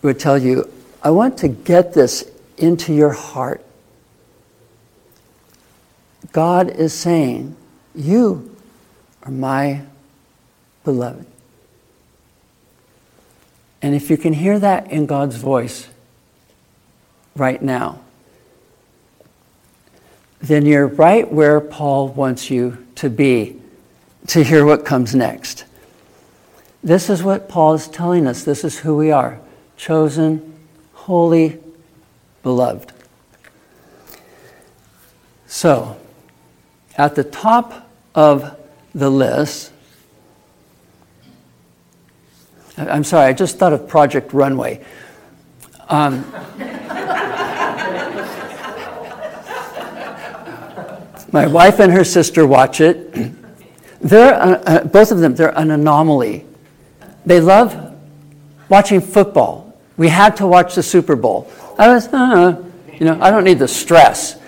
would 0.02 0.18
tell 0.18 0.38
you, 0.38 0.68
I 1.04 1.10
want 1.10 1.38
to 1.38 1.48
get 1.48 1.94
this 1.94 2.28
into 2.58 2.92
your 2.92 3.12
heart. 3.12 3.64
God 6.32 6.70
is 6.70 6.92
saying, 6.92 7.54
You 7.94 8.51
are 9.22 9.30
my 9.30 9.82
beloved. 10.84 11.26
And 13.80 13.94
if 13.94 14.10
you 14.10 14.16
can 14.16 14.32
hear 14.32 14.58
that 14.58 14.90
in 14.90 15.06
God's 15.06 15.36
voice 15.36 15.88
right 17.34 17.60
now, 17.60 18.00
then 20.40 20.66
you're 20.66 20.86
right 20.86 21.30
where 21.30 21.60
Paul 21.60 22.08
wants 22.08 22.50
you 22.50 22.86
to 22.96 23.10
be 23.10 23.60
to 24.28 24.42
hear 24.42 24.64
what 24.64 24.84
comes 24.84 25.14
next. 25.14 25.64
This 26.82 27.10
is 27.10 27.22
what 27.22 27.48
Paul 27.48 27.74
is 27.74 27.88
telling 27.88 28.26
us. 28.26 28.44
This 28.44 28.64
is 28.64 28.78
who 28.78 28.96
we 28.96 29.10
are 29.10 29.40
chosen, 29.76 30.54
holy, 30.92 31.58
beloved. 32.42 32.92
So, 35.46 35.96
at 36.96 37.14
the 37.14 37.24
top 37.24 37.90
of 38.14 38.56
the 38.94 39.10
list, 39.10 39.72
I'm 42.76 43.04
sorry, 43.04 43.26
I 43.26 43.32
just 43.32 43.58
thought 43.58 43.72
of 43.72 43.86
Project 43.88 44.32
Runway. 44.32 44.84
Um, 45.88 46.24
my 51.32 51.46
wife 51.46 51.80
and 51.80 51.92
her 51.92 52.04
sister 52.04 52.46
watch 52.46 52.80
it. 52.80 53.12
They're, 54.00 54.34
uh, 54.34 54.84
both 54.84 55.12
of 55.12 55.20
them, 55.20 55.36
they're 55.36 55.56
an 55.56 55.70
anomaly. 55.70 56.44
They 57.24 57.40
love 57.40 57.94
watching 58.68 59.00
football. 59.00 59.78
We 59.96 60.08
had 60.08 60.36
to 60.38 60.46
watch 60.46 60.74
the 60.74 60.82
Super 60.82 61.14
Bowl. 61.14 61.48
I 61.78 61.86
was, 61.86 62.08
uh, 62.08 62.60
you 62.92 63.06
know, 63.06 63.16
I 63.20 63.30
don't 63.30 63.44
need 63.44 63.60
the 63.60 63.68
stress, 63.68 64.40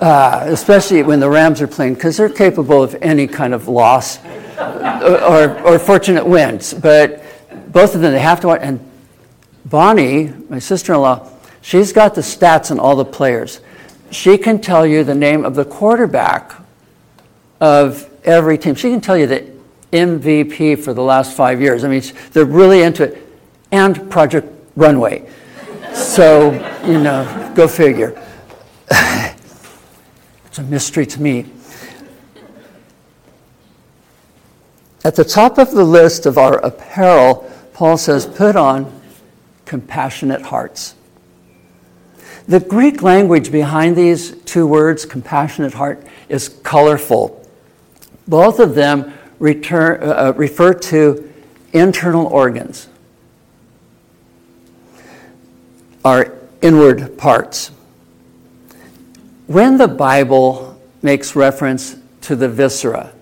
uh, 0.00 0.44
especially 0.46 1.02
when 1.02 1.20
the 1.20 1.28
Rams 1.28 1.62
are 1.62 1.66
playing, 1.66 1.94
because 1.94 2.16
they're 2.16 2.28
capable 2.28 2.82
of 2.82 2.94
any 3.00 3.26
kind 3.26 3.54
of 3.54 3.68
loss 3.68 4.18
or, 4.58 5.22
or, 5.22 5.60
or 5.62 5.78
fortunate 5.78 6.26
wins. 6.26 6.74
But 6.74 7.22
both 7.72 7.94
of 7.94 8.00
them, 8.00 8.12
they 8.12 8.20
have 8.20 8.40
to 8.40 8.48
watch. 8.48 8.60
And 8.62 8.80
Bonnie, 9.64 10.32
my 10.48 10.58
sister 10.58 10.94
in 10.94 11.00
law, 11.00 11.30
she's 11.62 11.92
got 11.92 12.14
the 12.14 12.20
stats 12.20 12.70
on 12.70 12.78
all 12.78 12.96
the 12.96 13.04
players. 13.04 13.60
She 14.10 14.38
can 14.38 14.60
tell 14.60 14.86
you 14.86 15.02
the 15.02 15.14
name 15.14 15.44
of 15.44 15.54
the 15.54 15.64
quarterback 15.64 16.54
of 17.60 18.08
every 18.24 18.58
team. 18.58 18.74
She 18.74 18.90
can 18.90 19.00
tell 19.00 19.16
you 19.16 19.26
the 19.26 19.50
MVP 19.92 20.78
for 20.78 20.92
the 20.94 21.02
last 21.02 21.36
five 21.36 21.60
years. 21.60 21.84
I 21.84 21.88
mean, 21.88 22.02
they're 22.32 22.44
really 22.44 22.82
into 22.82 23.04
it. 23.04 23.22
And 23.72 24.10
Project 24.10 24.46
Runway. 24.76 25.28
So, 25.92 26.52
you 26.84 27.00
know, 27.00 27.52
go 27.56 27.66
figure. 27.66 28.22
it's 30.56 30.66
a 30.66 30.70
mystery 30.70 31.04
to 31.04 31.20
me. 31.20 31.44
At 35.04 35.14
the 35.14 35.22
top 35.22 35.58
of 35.58 35.70
the 35.70 35.84
list 35.84 36.24
of 36.24 36.38
our 36.38 36.56
apparel, 36.64 37.52
Paul 37.74 37.98
says, 37.98 38.24
put 38.24 38.56
on 38.56 38.90
compassionate 39.66 40.40
hearts. 40.40 40.94
The 42.48 42.58
Greek 42.58 43.02
language 43.02 43.52
behind 43.52 43.96
these 43.96 44.34
two 44.44 44.66
words, 44.66 45.04
compassionate 45.04 45.74
heart, 45.74 46.02
is 46.30 46.48
colorful. 46.48 47.46
Both 48.26 48.58
of 48.58 48.74
them 48.74 49.12
return, 49.38 50.02
uh, 50.02 50.06
uh, 50.06 50.32
refer 50.36 50.72
to 50.72 51.34
internal 51.74 52.28
organs, 52.28 52.88
our 56.02 56.32
inward 56.62 57.18
parts. 57.18 57.72
When 59.46 59.76
the 59.76 59.88
Bible 59.88 60.80
makes 61.02 61.36
reference 61.36 61.96
to 62.22 62.34
the 62.34 62.48
viscera, 62.48 63.12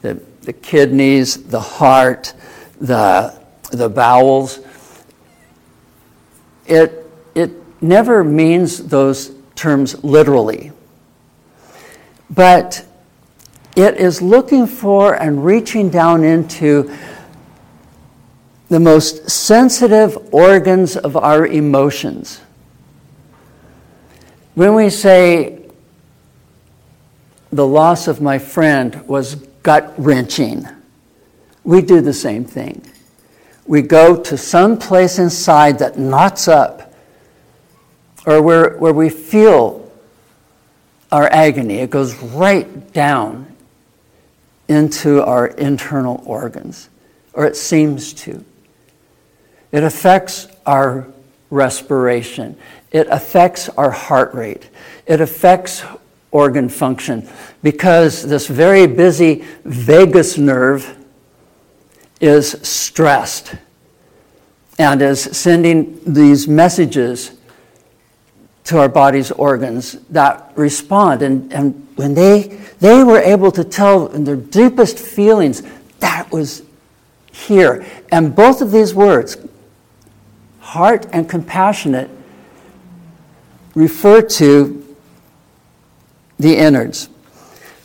the, 0.00 0.14
the 0.42 0.52
kidneys, 0.52 1.44
the 1.44 1.60
heart, 1.60 2.32
the, 2.80 3.38
the 3.70 3.90
bowels, 3.90 4.60
it, 6.66 7.10
it 7.34 7.50
never 7.82 8.24
means 8.24 8.88
those 8.88 9.32
terms 9.54 10.02
literally. 10.02 10.72
But 12.30 12.86
it 13.76 13.96
is 13.96 14.22
looking 14.22 14.66
for 14.66 15.14
and 15.14 15.44
reaching 15.44 15.90
down 15.90 16.24
into 16.24 16.90
the 18.68 18.80
most 18.80 19.30
sensitive 19.30 20.32
organs 20.32 20.96
of 20.96 21.16
our 21.16 21.46
emotions. 21.46 22.40
When 24.58 24.74
we 24.74 24.90
say, 24.90 25.56
the 27.52 27.64
loss 27.64 28.08
of 28.08 28.20
my 28.20 28.40
friend 28.40 29.06
was 29.06 29.36
gut 29.62 29.94
wrenching, 29.96 30.66
we 31.62 31.80
do 31.80 32.00
the 32.00 32.12
same 32.12 32.44
thing. 32.44 32.84
We 33.68 33.82
go 33.82 34.20
to 34.20 34.36
some 34.36 34.76
place 34.76 35.20
inside 35.20 35.78
that 35.78 35.96
knots 35.96 36.48
up, 36.48 36.92
or 38.26 38.42
where, 38.42 38.76
where 38.78 38.92
we 38.92 39.10
feel 39.10 39.92
our 41.12 41.28
agony. 41.28 41.76
It 41.76 41.90
goes 41.90 42.16
right 42.16 42.92
down 42.92 43.54
into 44.66 45.22
our 45.22 45.46
internal 45.46 46.20
organs, 46.26 46.88
or 47.32 47.46
it 47.46 47.54
seems 47.54 48.12
to. 48.14 48.44
It 49.70 49.84
affects 49.84 50.48
our 50.66 51.06
respiration, 51.48 52.56
it 52.90 53.06
affects 53.08 53.68
our 53.70 53.90
heart 53.90 54.34
rate, 54.34 54.68
it 55.06 55.20
affects 55.20 55.84
organ 56.30 56.68
function 56.68 57.26
because 57.62 58.22
this 58.22 58.46
very 58.46 58.86
busy 58.86 59.44
vagus 59.64 60.36
nerve 60.36 60.96
is 62.20 62.50
stressed 62.62 63.54
and 64.78 65.02
is 65.02 65.20
sending 65.20 66.00
these 66.04 66.46
messages 66.46 67.32
to 68.64 68.78
our 68.78 68.88
body's 68.88 69.30
organs 69.30 69.92
that 70.10 70.52
respond. 70.54 71.22
And, 71.22 71.52
and 71.52 71.88
when 71.96 72.14
they, 72.14 72.58
they 72.80 73.02
were 73.02 73.18
able 73.20 73.50
to 73.52 73.64
tell 73.64 74.08
in 74.08 74.24
their 74.24 74.36
deepest 74.36 74.98
feelings, 74.98 75.62
that 76.00 76.30
was 76.30 76.62
here. 77.32 77.86
And 78.12 78.34
both 78.36 78.60
of 78.60 78.70
these 78.70 78.94
words, 78.94 79.38
heart 80.60 81.06
and 81.12 81.28
compassionate, 81.28 82.10
refer 83.78 84.20
to 84.20 84.84
the 86.38 86.56
innards. 86.56 87.08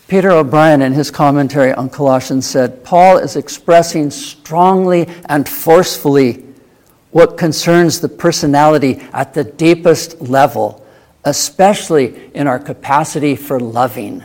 Peter 0.07 0.31
O'Brien, 0.31 0.81
in 0.81 0.93
his 0.93 1.11
commentary 1.11 1.71
on 1.73 1.89
Colossians, 1.89 2.47
said 2.47 2.83
Paul 2.83 3.17
is 3.17 3.35
expressing 3.35 4.09
strongly 4.11 5.07
and 5.25 5.47
forcefully 5.47 6.43
what 7.11 7.37
concerns 7.37 7.99
the 7.99 8.09
personality 8.09 9.01
at 9.13 9.33
the 9.33 9.43
deepest 9.43 10.19
level, 10.21 10.85
especially 11.25 12.31
in 12.33 12.47
our 12.47 12.59
capacity 12.59 13.35
for 13.35 13.59
loving. 13.59 14.23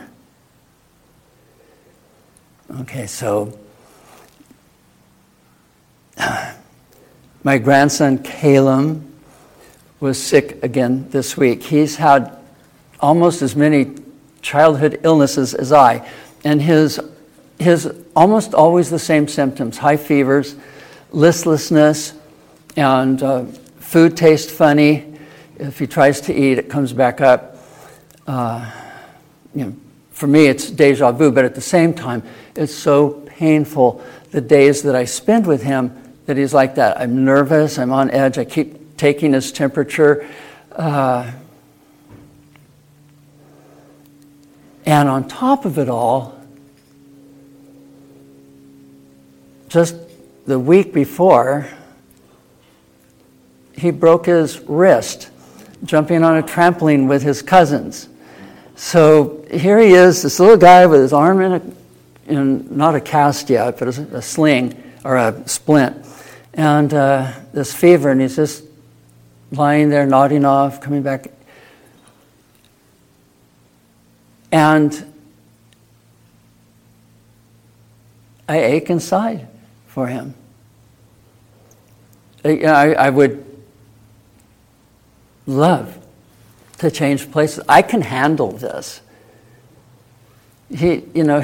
Okay, 2.81 3.05
so 3.07 3.57
my 7.43 7.57
grandson 7.57 8.21
Caleb 8.21 9.08
was 9.99 10.21
sick 10.21 10.63
again 10.63 11.09
this 11.09 11.35
week. 11.35 11.63
He's 11.63 11.97
had 11.97 12.37
almost 12.99 13.41
as 13.41 13.55
many 13.55 13.95
childhood 14.41 14.99
illnesses 15.03 15.53
as 15.53 15.71
I, 15.71 16.07
and 16.43 16.61
his 16.61 16.99
his 17.59 17.93
almost 18.15 18.53
always 18.53 18.89
the 18.89 18.99
same 18.99 19.27
symptoms: 19.27 19.77
high 19.77 19.97
fevers, 19.97 20.55
listlessness, 21.11 22.13
and 22.77 23.21
uh, 23.21 23.45
food 23.79 24.15
tastes 24.15 24.51
funny. 24.51 25.05
If 25.57 25.79
he 25.79 25.87
tries 25.87 26.21
to 26.21 26.33
eat, 26.33 26.57
it 26.57 26.69
comes 26.69 26.93
back 26.93 27.19
up. 27.19 27.57
Uh, 28.25 28.71
you 29.53 29.65
know, 29.65 29.75
for 30.11 30.27
me, 30.27 30.45
it's 30.45 30.69
deja 30.69 31.11
vu, 31.11 31.31
but 31.31 31.43
at 31.43 31.55
the 31.55 31.61
same 31.61 31.93
time, 31.93 32.23
it's 32.55 32.73
so 32.73 33.11
painful 33.25 34.01
the 34.31 34.41
days 34.41 34.83
that 34.83 34.95
I 34.95 35.05
spend 35.05 35.47
with 35.47 35.63
him 35.63 35.95
that 36.27 36.37
he's 36.37 36.53
like 36.53 36.75
that. 36.75 36.99
I'm 36.99 37.25
nervous, 37.25 37.77
I'm 37.77 37.91
on 37.91 38.11
edge, 38.11 38.37
I 38.37 38.45
keep 38.45 38.78
taking 38.99 39.31
his 39.31 39.51
temperature. 39.51 40.27
Uh, 40.73 41.31
and 44.85 45.07
on 45.09 45.27
top 45.27 45.65
of 45.65 45.79
it 45.79 45.89
all, 45.89 46.37
just 49.69 49.95
the 50.45 50.59
week 50.59 50.93
before, 50.93 51.67
he 53.73 53.89
broke 53.89 54.25
his 54.25 54.59
wrist 54.59 55.29
jumping 55.85 56.23
on 56.23 56.37
a 56.37 56.43
trampoline 56.43 57.07
with 57.07 57.23
his 57.23 57.41
cousins. 57.41 58.09
So 58.75 59.45
here 59.49 59.79
he 59.79 59.93
is, 59.93 60.23
this 60.23 60.39
little 60.41 60.57
guy 60.57 60.85
with 60.87 60.99
his 60.99 61.13
arm 61.13 61.41
in, 61.41 61.51
a, 61.53 61.61
in 62.31 62.77
not 62.77 62.95
a 62.95 63.01
cast 63.01 63.49
yet, 63.49 63.79
but 63.79 63.87
a, 63.87 64.21
sling 64.21 64.81
or 65.05 65.15
a 65.15 65.47
splint. 65.47 66.05
and 66.53 66.93
uh, 66.93 67.31
this 67.53 67.73
fever, 67.73 68.09
and 68.09 68.19
he's 68.19 68.35
just 68.35 68.63
lying 69.51 69.89
there, 69.89 70.05
nodding 70.05 70.45
off, 70.45 70.81
coming 70.81 71.01
back. 71.01 71.31
And 74.51 75.05
I 78.47 78.59
ache 78.63 78.89
inside 78.89 79.47
for 79.87 80.07
him. 80.07 80.33
I, 82.43 82.93
I 82.93 83.09
would 83.09 83.45
love 85.45 85.97
to 86.77 86.89
change 86.89 87.29
places. 87.31 87.63
I 87.67 87.81
can 87.81 88.01
handle 88.01 88.51
this. 88.51 89.01
He, 90.73 91.03
you 91.13 91.23
know, 91.23 91.43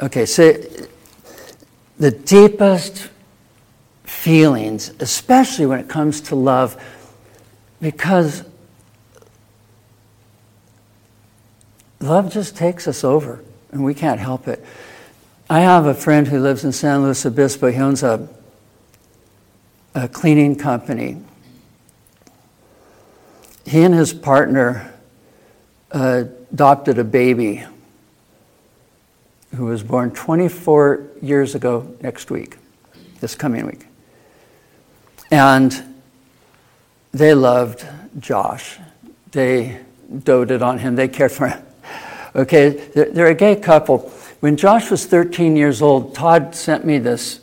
okay, 0.00 0.26
so 0.26 0.54
the 1.98 2.10
deepest 2.10 3.10
feelings, 4.12 4.92
especially 5.00 5.66
when 5.66 5.80
it 5.80 5.88
comes 5.88 6.20
to 6.20 6.36
love, 6.36 6.80
because 7.80 8.44
love 11.98 12.32
just 12.32 12.56
takes 12.56 12.86
us 12.86 13.02
over 13.02 13.42
and 13.72 13.82
we 13.82 13.94
can't 13.94 14.20
help 14.20 14.46
it. 14.46 14.64
I 15.50 15.60
have 15.60 15.86
a 15.86 15.94
friend 15.94 16.28
who 16.28 16.38
lives 16.38 16.64
in 16.64 16.70
San 16.70 17.02
Luis 17.02 17.26
Obispo. 17.26 17.72
He 17.72 17.78
owns 17.78 18.04
a, 18.04 18.28
a 19.94 20.06
cleaning 20.06 20.54
company. 20.54 21.20
He 23.66 23.82
and 23.82 23.94
his 23.94 24.14
partner 24.14 24.94
uh, 25.90 26.24
adopted 26.52 26.98
a 26.98 27.04
baby 27.04 27.64
who 29.56 29.64
was 29.64 29.82
born 29.82 30.12
24 30.12 31.08
years 31.20 31.56
ago 31.56 31.92
next 32.02 32.30
week, 32.30 32.56
this 33.20 33.34
coming 33.34 33.66
week. 33.66 33.86
And 35.32 35.82
they 37.10 37.32
loved 37.32 37.86
Josh. 38.20 38.78
They 39.30 39.80
doted 40.22 40.60
on 40.60 40.78
him, 40.78 40.94
they 40.94 41.08
cared 41.08 41.32
for 41.32 41.48
him. 41.48 41.64
Okay, 42.34 42.68
they're 42.94 43.28
a 43.28 43.34
gay 43.34 43.56
couple. 43.56 44.10
When 44.40 44.56
Josh 44.58 44.90
was 44.90 45.06
13 45.06 45.56
years 45.56 45.80
old, 45.80 46.14
Todd 46.14 46.54
sent 46.54 46.84
me 46.84 46.98
this, 46.98 47.40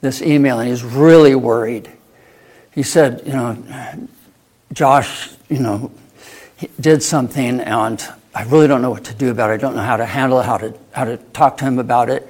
this 0.00 0.22
email, 0.22 0.60
and 0.60 0.68
he's 0.70 0.82
really 0.82 1.34
worried. 1.34 1.90
He 2.74 2.82
said, 2.82 3.22
You 3.26 3.32
know, 3.32 4.08
Josh, 4.72 5.30
you 5.50 5.58
know, 5.58 5.90
did 6.80 7.02
something, 7.02 7.60
and 7.60 8.02
I 8.34 8.44
really 8.44 8.66
don't 8.66 8.80
know 8.80 8.90
what 8.90 9.04
to 9.04 9.14
do 9.14 9.30
about 9.30 9.50
it. 9.50 9.54
I 9.54 9.56
don't 9.58 9.76
know 9.76 9.82
how 9.82 9.98
to 9.98 10.06
handle 10.06 10.40
it, 10.40 10.46
how 10.46 10.56
to, 10.56 10.74
how 10.92 11.04
to 11.04 11.18
talk 11.34 11.58
to 11.58 11.64
him 11.64 11.78
about 11.78 12.08
it. 12.08 12.26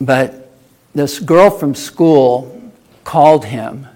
But 0.00 0.50
this 0.94 1.18
girl 1.18 1.50
from 1.50 1.74
school 1.74 2.53
called 3.04 3.44
him 3.44 3.86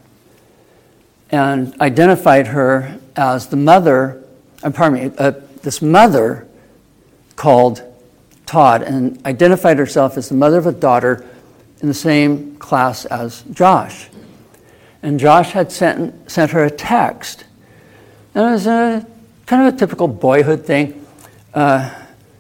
and 1.30 1.78
identified 1.80 2.48
her 2.48 2.98
as 3.16 3.48
the 3.48 3.56
mother, 3.56 4.22
uh, 4.62 4.70
pardon 4.70 5.10
me, 5.10 5.16
uh, 5.18 5.32
this 5.62 5.82
mother 5.82 6.46
called 7.36 7.82
Todd 8.46 8.82
and 8.82 9.24
identified 9.26 9.78
herself 9.78 10.16
as 10.16 10.28
the 10.28 10.34
mother 10.34 10.58
of 10.58 10.66
a 10.66 10.72
daughter 10.72 11.24
in 11.80 11.88
the 11.88 11.94
same 11.94 12.56
class 12.56 13.04
as 13.06 13.42
Josh. 13.50 14.08
And 15.02 15.20
Josh 15.20 15.52
had 15.52 15.70
sent, 15.70 16.30
sent 16.30 16.50
her 16.52 16.64
a 16.64 16.70
text. 16.70 17.44
And 18.34 18.48
it 18.48 18.52
was 18.52 18.66
a 18.66 19.06
kind 19.46 19.66
of 19.66 19.74
a 19.74 19.76
typical 19.76 20.08
boyhood 20.08 20.64
thing. 20.64 21.04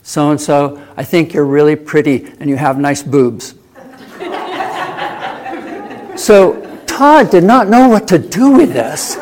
So 0.02 0.30
and 0.30 0.40
so, 0.40 0.82
I 0.96 1.04
think 1.04 1.34
you're 1.34 1.44
really 1.44 1.76
pretty 1.76 2.32
and 2.40 2.48
you 2.48 2.56
have 2.56 2.78
nice 2.78 3.02
boobs. 3.02 3.54
So 6.18 6.60
Todd 6.86 7.30
did 7.30 7.44
not 7.44 7.68
know 7.68 7.88
what 7.88 8.08
to 8.08 8.18
do 8.18 8.50
with 8.50 8.72
this. 8.72 9.16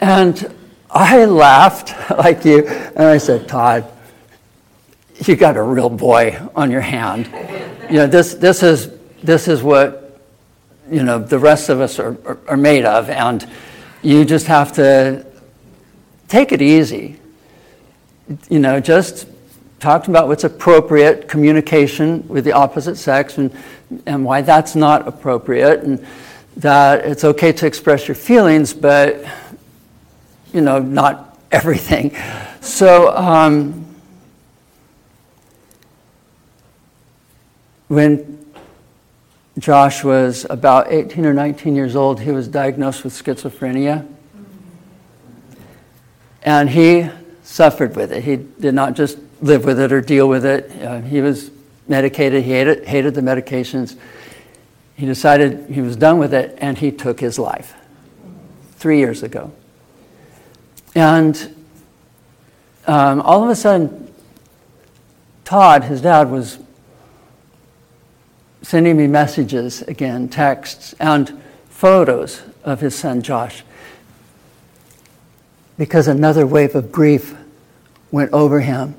and 0.00 0.52
I 0.90 1.24
laughed 1.26 2.10
like 2.18 2.44
you, 2.44 2.66
and 2.66 3.04
I 3.04 3.18
said, 3.18 3.48
Todd, 3.48 3.90
you 5.26 5.36
got 5.36 5.56
a 5.56 5.62
real 5.62 5.90
boy 5.90 6.38
on 6.56 6.70
your 6.70 6.80
hand. 6.80 7.30
You 7.88 7.98
know, 7.98 8.06
this, 8.06 8.34
this, 8.34 8.62
is, 8.62 8.90
this 9.22 9.46
is 9.46 9.62
what, 9.62 10.20
you 10.90 11.02
know, 11.02 11.18
the 11.18 11.38
rest 11.38 11.68
of 11.68 11.80
us 11.80 11.98
are, 11.98 12.16
are, 12.26 12.38
are 12.48 12.56
made 12.56 12.84
of, 12.84 13.10
and 13.10 13.48
you 14.02 14.24
just 14.24 14.46
have 14.46 14.72
to 14.72 15.24
take 16.26 16.52
it 16.52 16.62
easy. 16.62 17.20
You 18.48 18.60
know, 18.60 18.80
just 18.80 19.28
talk 19.80 20.08
about 20.08 20.28
what's 20.28 20.44
appropriate 20.44 21.26
communication 21.26 22.26
with 22.28 22.44
the 22.44 22.52
opposite 22.52 22.96
sex 22.96 23.38
and, 23.38 23.50
and 24.06 24.24
why 24.24 24.42
that's 24.42 24.76
not 24.76 25.08
appropriate, 25.08 25.82
and 25.82 26.06
that 26.58 27.04
it's 27.06 27.24
okay 27.24 27.50
to 27.50 27.66
express 27.66 28.06
your 28.06 28.14
feelings, 28.14 28.74
but, 28.74 29.24
you 30.52 30.60
know, 30.60 30.78
not 30.78 31.38
everything. 31.52 32.14
So, 32.60 33.16
um, 33.16 33.86
when 37.88 38.38
Josh 39.58 40.04
was 40.04 40.46
about 40.48 40.92
18 40.92 41.24
or 41.24 41.34
19 41.34 41.74
years 41.74 41.96
old, 41.96 42.20
he 42.20 42.30
was 42.30 42.46
diagnosed 42.46 43.02
with 43.02 43.12
schizophrenia. 43.12 44.06
And 46.42 46.70
he 46.70 47.08
suffered 47.42 47.96
with 47.96 48.12
it. 48.12 48.22
He 48.24 48.36
did 48.36 48.74
not 48.74 48.94
just 48.94 49.18
live 49.40 49.64
with 49.64 49.80
it 49.80 49.92
or 49.92 50.00
deal 50.00 50.28
with 50.28 50.44
it. 50.44 50.70
Uh, 50.82 51.00
he 51.00 51.20
was 51.20 51.50
medicated, 51.88 52.44
he 52.44 52.50
hated, 52.50 52.86
hated 52.86 53.14
the 53.14 53.20
medications. 53.20 53.96
He 54.96 55.06
decided 55.06 55.70
he 55.70 55.80
was 55.80 55.96
done 55.96 56.18
with 56.18 56.34
it 56.34 56.56
and 56.60 56.76
he 56.78 56.92
took 56.92 57.20
his 57.20 57.38
life 57.38 57.74
three 58.72 58.98
years 58.98 59.22
ago. 59.22 59.52
And 60.94 61.56
um, 62.86 63.20
all 63.20 63.42
of 63.42 63.50
a 63.50 63.54
sudden, 63.54 64.12
Todd, 65.44 65.84
his 65.84 66.00
dad, 66.00 66.30
was 66.30 66.58
sending 68.62 68.96
me 68.96 69.06
messages 69.06 69.82
again, 69.82 70.28
texts, 70.28 70.94
and 71.00 71.40
photos 71.68 72.42
of 72.62 72.80
his 72.80 72.94
son 72.94 73.22
Josh. 73.22 73.64
Because 75.78 76.08
another 76.08 76.46
wave 76.46 76.74
of 76.74 76.92
grief 76.92 77.36
went 78.10 78.32
over 78.32 78.60
him. 78.60 78.94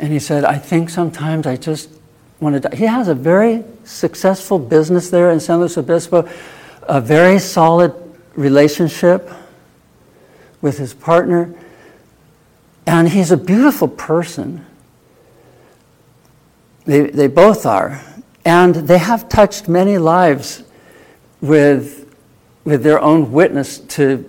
And 0.00 0.10
he 0.10 0.18
said, 0.18 0.46
I 0.46 0.56
think 0.56 0.88
sometimes 0.88 1.46
I 1.46 1.56
just 1.56 1.90
want 2.40 2.54
to 2.54 2.68
die. 2.68 2.74
He 2.74 2.86
has 2.86 3.06
a 3.06 3.14
very 3.14 3.62
successful 3.84 4.58
business 4.58 5.10
there 5.10 5.30
in 5.30 5.38
San 5.38 5.60
Luis 5.60 5.76
Obispo, 5.76 6.26
a 6.84 7.02
very 7.02 7.38
solid 7.38 7.92
relationship 8.34 9.30
with 10.62 10.78
his 10.78 10.94
partner, 10.94 11.54
and 12.86 13.10
he's 13.10 13.30
a 13.30 13.36
beautiful 13.36 13.88
person. 13.88 14.64
They, 16.86 17.02
they 17.02 17.26
both 17.26 17.66
are. 17.66 18.02
And 18.46 18.74
they 18.74 18.98
have 18.98 19.28
touched 19.28 19.68
many 19.68 19.98
lives 19.98 20.62
with, 21.42 22.10
with 22.64 22.82
their 22.82 23.00
own 23.00 23.32
witness 23.32 23.78
to, 23.78 24.24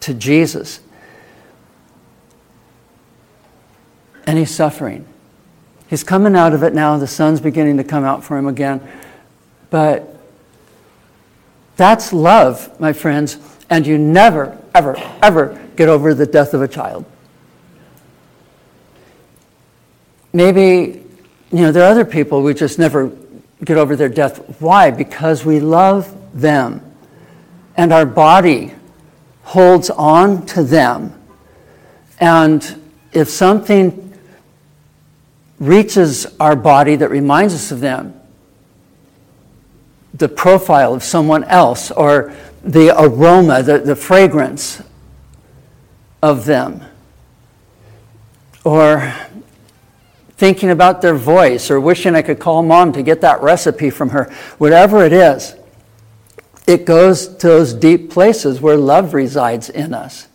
to 0.00 0.14
Jesus. 0.14 0.80
And 4.26 4.36
he's 4.36 4.50
suffering. 4.50 5.06
He's 5.92 6.02
coming 6.02 6.34
out 6.34 6.54
of 6.54 6.62
it 6.62 6.72
now. 6.72 6.96
The 6.96 7.06
sun's 7.06 7.38
beginning 7.38 7.76
to 7.76 7.84
come 7.84 8.02
out 8.02 8.24
for 8.24 8.38
him 8.38 8.46
again. 8.46 8.80
But 9.68 10.16
that's 11.76 12.14
love, 12.14 12.80
my 12.80 12.94
friends. 12.94 13.36
And 13.68 13.86
you 13.86 13.98
never, 13.98 14.56
ever, 14.74 14.96
ever 15.20 15.62
get 15.76 15.90
over 15.90 16.14
the 16.14 16.24
death 16.24 16.54
of 16.54 16.62
a 16.62 16.66
child. 16.66 17.04
Maybe 20.32 21.04
you 21.50 21.58
know, 21.58 21.72
there 21.72 21.82
are 21.82 21.90
other 21.90 22.06
people 22.06 22.42
we 22.42 22.54
just 22.54 22.78
never 22.78 23.12
get 23.62 23.76
over 23.76 23.94
their 23.94 24.08
death. 24.08 24.62
Why? 24.62 24.90
Because 24.90 25.44
we 25.44 25.60
love 25.60 26.10
them. 26.32 26.80
And 27.76 27.92
our 27.92 28.06
body 28.06 28.72
holds 29.42 29.90
on 29.90 30.46
to 30.46 30.62
them. 30.62 31.20
And 32.18 32.80
if 33.12 33.28
something 33.28 34.11
reaches 35.62 36.26
our 36.40 36.56
body 36.56 36.96
that 36.96 37.08
reminds 37.08 37.54
us 37.54 37.70
of 37.70 37.78
them, 37.78 38.20
the 40.12 40.28
profile 40.28 40.92
of 40.92 41.04
someone 41.04 41.44
else 41.44 41.92
or 41.92 42.34
the 42.64 42.92
aroma, 43.00 43.62
the, 43.62 43.78
the 43.78 43.94
fragrance 43.94 44.82
of 46.20 46.46
them, 46.46 46.82
or 48.64 49.14
thinking 50.36 50.70
about 50.70 51.00
their 51.00 51.14
voice 51.14 51.70
or 51.70 51.80
wishing 51.80 52.16
I 52.16 52.22
could 52.22 52.40
call 52.40 52.64
mom 52.64 52.92
to 52.94 53.02
get 53.02 53.20
that 53.20 53.40
recipe 53.40 53.90
from 53.90 54.10
her, 54.10 54.32
whatever 54.58 55.04
it 55.04 55.12
is, 55.12 55.54
it 56.66 56.84
goes 56.84 57.28
to 57.28 57.46
those 57.46 57.72
deep 57.72 58.10
places 58.10 58.60
where 58.60 58.76
love 58.76 59.14
resides 59.14 59.70
in 59.70 59.94
us. 59.94 60.26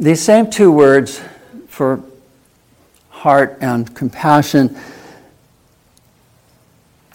These 0.00 0.22
same 0.22 0.48
two 0.48 0.72
words 0.72 1.20
for 1.68 2.02
heart 3.10 3.58
and 3.60 3.94
compassion 3.94 4.74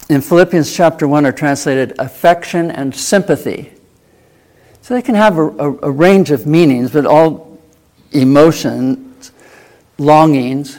in 0.08 0.20
Philippians 0.20 0.72
chapter 0.72 1.08
1 1.08 1.26
are 1.26 1.32
translated 1.32 1.98
affection 1.98 2.70
and 2.70 2.94
sympathy. 2.94 3.72
So 4.82 4.94
they 4.94 5.02
can 5.02 5.16
have 5.16 5.36
a, 5.36 5.48
a, 5.48 5.78
a 5.78 5.90
range 5.90 6.30
of 6.30 6.46
meanings, 6.46 6.92
but 6.92 7.06
all 7.06 7.58
emotions, 8.12 9.32
longings, 9.98 10.78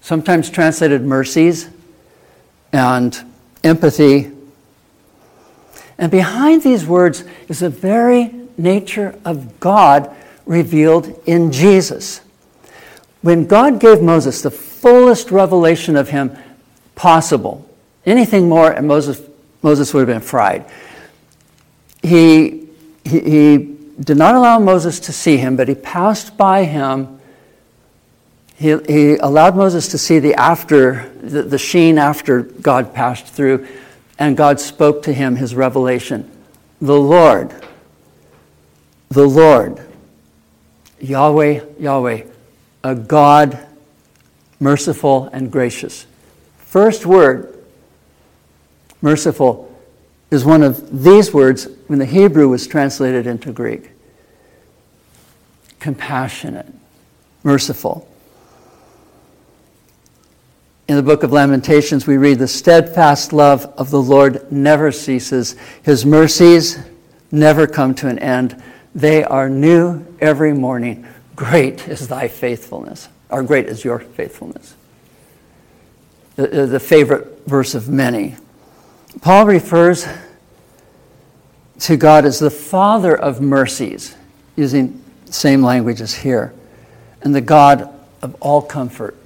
sometimes 0.00 0.50
translated 0.50 1.02
mercies 1.02 1.68
and 2.72 3.24
empathy. 3.64 4.30
And 5.98 6.12
behind 6.12 6.62
these 6.62 6.86
words 6.86 7.24
is 7.48 7.58
the 7.58 7.70
very 7.70 8.32
nature 8.56 9.18
of 9.24 9.58
God 9.58 10.14
revealed 10.50 11.16
in 11.26 11.52
Jesus. 11.52 12.20
When 13.22 13.46
God 13.46 13.78
gave 13.78 14.02
Moses 14.02 14.42
the 14.42 14.50
fullest 14.50 15.30
revelation 15.30 15.94
of 15.94 16.08
him 16.08 16.36
possible, 16.96 17.70
anything 18.04 18.48
more, 18.48 18.72
and 18.72 18.88
Moses, 18.88 19.22
Moses 19.62 19.94
would 19.94 20.00
have 20.00 20.08
been 20.08 20.26
fried. 20.26 20.68
He, 22.02 22.66
he, 23.04 23.20
he 23.20 23.76
did 24.00 24.16
not 24.16 24.34
allow 24.34 24.58
Moses 24.58 24.98
to 25.00 25.12
see 25.12 25.36
him, 25.36 25.54
but 25.54 25.68
he 25.68 25.76
passed 25.76 26.36
by 26.36 26.64
him. 26.64 27.20
He, 28.56 28.76
he 28.88 29.16
allowed 29.18 29.54
Moses 29.54 29.86
to 29.88 29.98
see 29.98 30.18
the 30.18 30.34
after, 30.34 31.10
the, 31.22 31.44
the 31.44 31.58
sheen 31.58 31.96
after 31.96 32.42
God 32.42 32.92
passed 32.92 33.28
through, 33.28 33.68
and 34.18 34.36
God 34.36 34.58
spoke 34.58 35.04
to 35.04 35.12
him 35.12 35.36
his 35.36 35.54
revelation. 35.54 36.28
The 36.80 36.98
Lord, 36.98 37.54
the 39.10 39.28
Lord, 39.28 39.86
Yahweh, 41.00 41.64
Yahweh, 41.78 42.24
a 42.84 42.94
God 42.94 43.66
merciful 44.58 45.28
and 45.32 45.50
gracious. 45.50 46.06
First 46.58 47.06
word, 47.06 47.64
merciful, 49.02 49.66
is 50.30 50.44
one 50.44 50.62
of 50.62 51.02
these 51.02 51.32
words 51.34 51.66
when 51.88 51.98
the 51.98 52.06
Hebrew 52.06 52.48
was 52.48 52.66
translated 52.66 53.26
into 53.26 53.52
Greek. 53.52 53.90
Compassionate, 55.80 56.72
merciful. 57.42 58.06
In 60.86 60.96
the 60.96 61.02
book 61.02 61.22
of 61.22 61.32
Lamentations, 61.32 62.06
we 62.06 62.16
read, 62.16 62.38
The 62.38 62.48
steadfast 62.48 63.32
love 63.32 63.64
of 63.76 63.90
the 63.90 64.02
Lord 64.02 64.50
never 64.52 64.92
ceases, 64.92 65.56
His 65.82 66.04
mercies 66.04 66.78
never 67.32 67.66
come 67.66 67.94
to 67.96 68.08
an 68.08 68.18
end. 68.18 68.60
They 68.94 69.22
are 69.22 69.48
new 69.48 70.04
every 70.20 70.52
morning. 70.52 71.06
Great 71.36 71.88
is 71.88 72.08
thy 72.08 72.28
faithfulness, 72.28 73.08
or 73.28 73.42
great 73.42 73.66
is 73.66 73.84
your 73.84 74.00
faithfulness. 74.00 74.74
The, 76.36 76.64
uh, 76.64 76.66
the 76.66 76.80
favorite 76.80 77.42
verse 77.46 77.74
of 77.74 77.88
many. 77.88 78.36
Paul 79.20 79.46
refers 79.46 80.06
to 81.80 81.96
God 81.96 82.24
as 82.24 82.38
the 82.38 82.50
Father 82.50 83.16
of 83.16 83.40
mercies, 83.40 84.14
using 84.56 85.02
the 85.26 85.32
same 85.32 85.62
language 85.62 86.00
as 86.00 86.14
here, 86.14 86.52
and 87.22 87.34
the 87.34 87.40
God 87.40 87.92
of 88.22 88.36
all 88.40 88.60
comfort. 88.60 89.16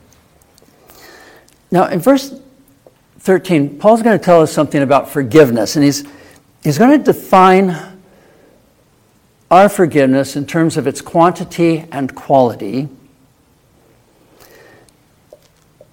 Now, 1.70 1.86
in 1.86 1.98
verse 1.98 2.38
13, 3.20 3.78
Paul's 3.78 4.02
going 4.02 4.18
to 4.18 4.24
tell 4.24 4.42
us 4.42 4.52
something 4.52 4.82
about 4.82 5.08
forgiveness, 5.08 5.76
and 5.76 5.84
he's, 5.84 6.04
he's 6.62 6.78
going 6.78 6.96
to 6.96 7.04
define 7.04 7.93
our 9.50 9.68
forgiveness 9.68 10.36
in 10.36 10.46
terms 10.46 10.76
of 10.76 10.86
its 10.86 11.00
quantity 11.00 11.86
and 11.92 12.14
quality, 12.14 12.88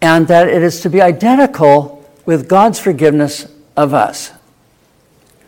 and 0.01 0.27
that 0.27 0.47
it 0.47 0.61
is 0.61 0.81
to 0.81 0.89
be 0.89 1.01
identical 1.01 2.09
with 2.25 2.47
God's 2.47 2.79
forgiveness 2.79 3.51
of 3.75 3.93
us. 3.93 4.31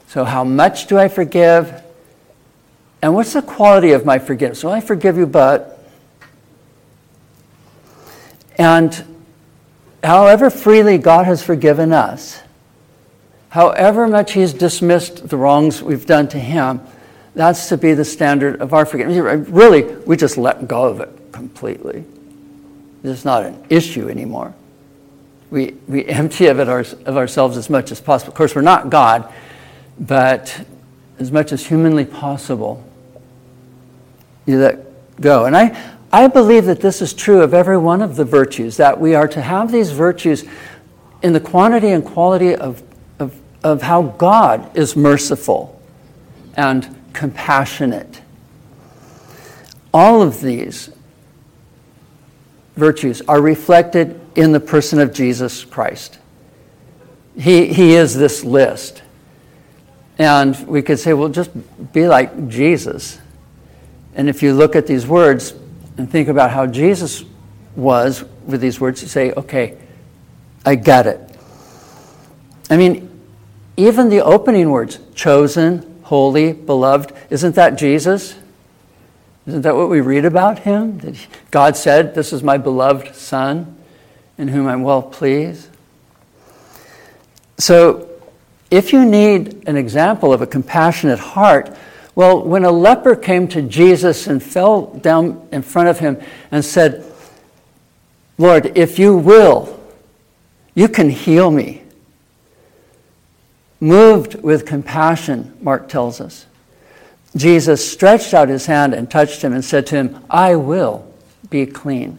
So, 0.07 0.25
how 0.25 0.43
much 0.43 0.87
do 0.87 0.97
I 0.97 1.07
forgive? 1.07 1.81
And 3.01 3.15
what's 3.15 3.33
the 3.33 3.41
quality 3.41 3.91
of 3.91 4.05
my 4.05 4.19
forgiveness? 4.19 4.63
Well, 4.63 4.73
I 4.73 4.79
forgive 4.79 5.17
you, 5.17 5.25
but. 5.25 5.83
And 8.57 9.03
however 10.03 10.49
freely 10.49 10.97
God 10.97 11.25
has 11.25 11.41
forgiven 11.41 11.91
us, 11.91 12.41
however 13.49 14.07
much 14.07 14.33
He's 14.33 14.53
dismissed 14.53 15.29
the 15.29 15.37
wrongs 15.37 15.81
we've 15.81 16.05
done 16.05 16.27
to 16.29 16.39
Him, 16.39 16.81
that's 17.35 17.69
to 17.69 17.77
be 17.77 17.93
the 17.93 18.05
standard 18.05 18.61
of 18.61 18.73
our 18.73 18.85
forgiveness. 18.85 19.47
Really, 19.49 19.83
we 20.05 20.17
just 20.17 20.37
let 20.37 20.67
go 20.67 20.85
of 20.85 20.99
it 21.01 21.09
completely. 21.31 22.05
It's 23.03 23.25
not 23.25 23.43
an 23.43 23.65
issue 23.69 24.09
anymore 24.09 24.53
we, 25.53 25.75
we 25.87 26.03
empty 26.05 26.47
of, 26.47 26.59
it 26.59 26.67
our, 26.67 26.79
of 27.05 27.15
ourselves 27.15 27.57
as 27.57 27.69
much 27.69 27.91
as 27.91 28.01
possible. 28.01 28.31
Of 28.31 28.35
course, 28.35 28.55
we're 28.55 28.63
not 28.63 28.89
God, 28.89 29.31
but 29.99 30.65
as 31.19 31.31
much 31.31 31.51
as 31.51 31.63
humanly 31.67 32.05
possible, 32.05 32.83
you 34.47 34.57
let 34.57 35.21
go. 35.21 35.45
And 35.45 35.55
I, 35.55 35.95
I 36.11 36.25
believe 36.25 36.65
that 36.65 36.81
this 36.81 37.03
is 37.03 37.13
true 37.13 37.41
of 37.43 37.53
every 37.53 37.77
one 37.77 38.01
of 38.01 38.15
the 38.15 38.25
virtues, 38.25 38.77
that 38.77 38.99
we 38.99 39.13
are 39.13 39.27
to 39.27 39.43
have 39.43 39.71
these 39.71 39.91
virtues 39.91 40.43
in 41.21 41.33
the 41.33 41.39
quantity 41.39 41.89
and 41.89 42.03
quality 42.03 42.55
of, 42.55 42.81
of, 43.19 43.39
of 43.63 43.83
how 43.83 44.01
God 44.01 44.75
is 44.75 44.95
merciful 44.95 45.79
and 46.57 46.99
compassionate. 47.13 48.21
All 49.93 50.21
of 50.21 50.41
these 50.41 50.89
virtues 52.75 53.21
are 53.27 53.41
reflected 53.41 54.19
in 54.35 54.51
the 54.51 54.59
person 54.59 54.99
of 54.99 55.13
Jesus 55.13 55.63
Christ. 55.63 56.17
He, 57.37 57.67
he 57.67 57.93
is 57.93 58.15
this 58.15 58.43
list. 58.43 59.01
And 60.17 60.67
we 60.67 60.81
could 60.81 60.99
say, 60.99 61.13
well, 61.13 61.29
just 61.29 61.51
be 61.93 62.07
like 62.07 62.47
Jesus. 62.47 63.19
And 64.15 64.29
if 64.29 64.43
you 64.43 64.53
look 64.53 64.75
at 64.75 64.85
these 64.85 65.07
words 65.07 65.53
and 65.97 66.09
think 66.09 66.27
about 66.27 66.51
how 66.51 66.67
Jesus 66.67 67.23
was 67.75 68.23
with 68.45 68.61
these 68.61 68.79
words, 68.79 69.01
you 69.01 69.07
say, 69.07 69.31
okay, 69.33 69.77
I 70.65 70.75
get 70.75 71.07
it. 71.07 71.19
I 72.69 72.77
mean, 72.77 73.09
even 73.77 74.09
the 74.09 74.21
opening 74.21 74.69
words, 74.69 74.99
chosen, 75.15 75.92
holy, 76.03 76.53
beloved, 76.53 77.13
isn't 77.29 77.55
that 77.55 77.77
Jesus? 77.77 78.35
Isn't 79.45 79.63
that 79.63 79.75
what 79.75 79.89
we 79.89 79.99
read 80.01 80.25
about 80.25 80.59
him? 80.59 80.99
That 80.99 81.15
God 81.51 81.75
said, 81.75 82.15
This 82.15 82.31
is 82.31 82.43
my 82.43 82.57
beloved 82.57 83.15
Son 83.15 83.75
in 84.37 84.47
whom 84.47 84.67
I'm 84.67 84.83
well 84.83 85.01
pleased. 85.01 85.67
So, 87.57 88.09
if 88.71 88.91
you 88.91 89.05
need 89.05 89.67
an 89.67 89.77
example 89.77 90.33
of 90.33 90.41
a 90.41 90.47
compassionate 90.47 91.19
heart, 91.19 91.75
well, 92.15 92.41
when 92.41 92.63
a 92.65 92.71
leper 92.71 93.15
came 93.15 93.47
to 93.49 93.61
Jesus 93.61 94.27
and 94.27 94.41
fell 94.41 94.85
down 94.85 95.47
in 95.51 95.61
front 95.61 95.89
of 95.89 95.99
him 95.99 96.19
and 96.51 96.63
said, 96.63 97.03
Lord, 98.37 98.77
if 98.77 98.97
you 98.97 99.15
will, 99.15 99.79
you 100.73 100.87
can 100.87 101.09
heal 101.09 101.51
me. 101.51 101.82
Moved 103.83 104.35
with 104.41 104.65
compassion, 104.65 105.57
Mark 105.59 105.89
tells 105.89 106.21
us. 106.21 106.45
Jesus 107.35 107.85
stretched 107.91 108.33
out 108.33 108.47
his 108.47 108.65
hand 108.65 108.93
and 108.93 109.11
touched 109.11 109.41
him 109.41 109.51
and 109.51 109.65
said 109.65 109.85
to 109.87 109.95
him, 109.95 110.23
I 110.29 110.55
will 110.55 111.05
be 111.49 111.65
clean. 111.65 112.17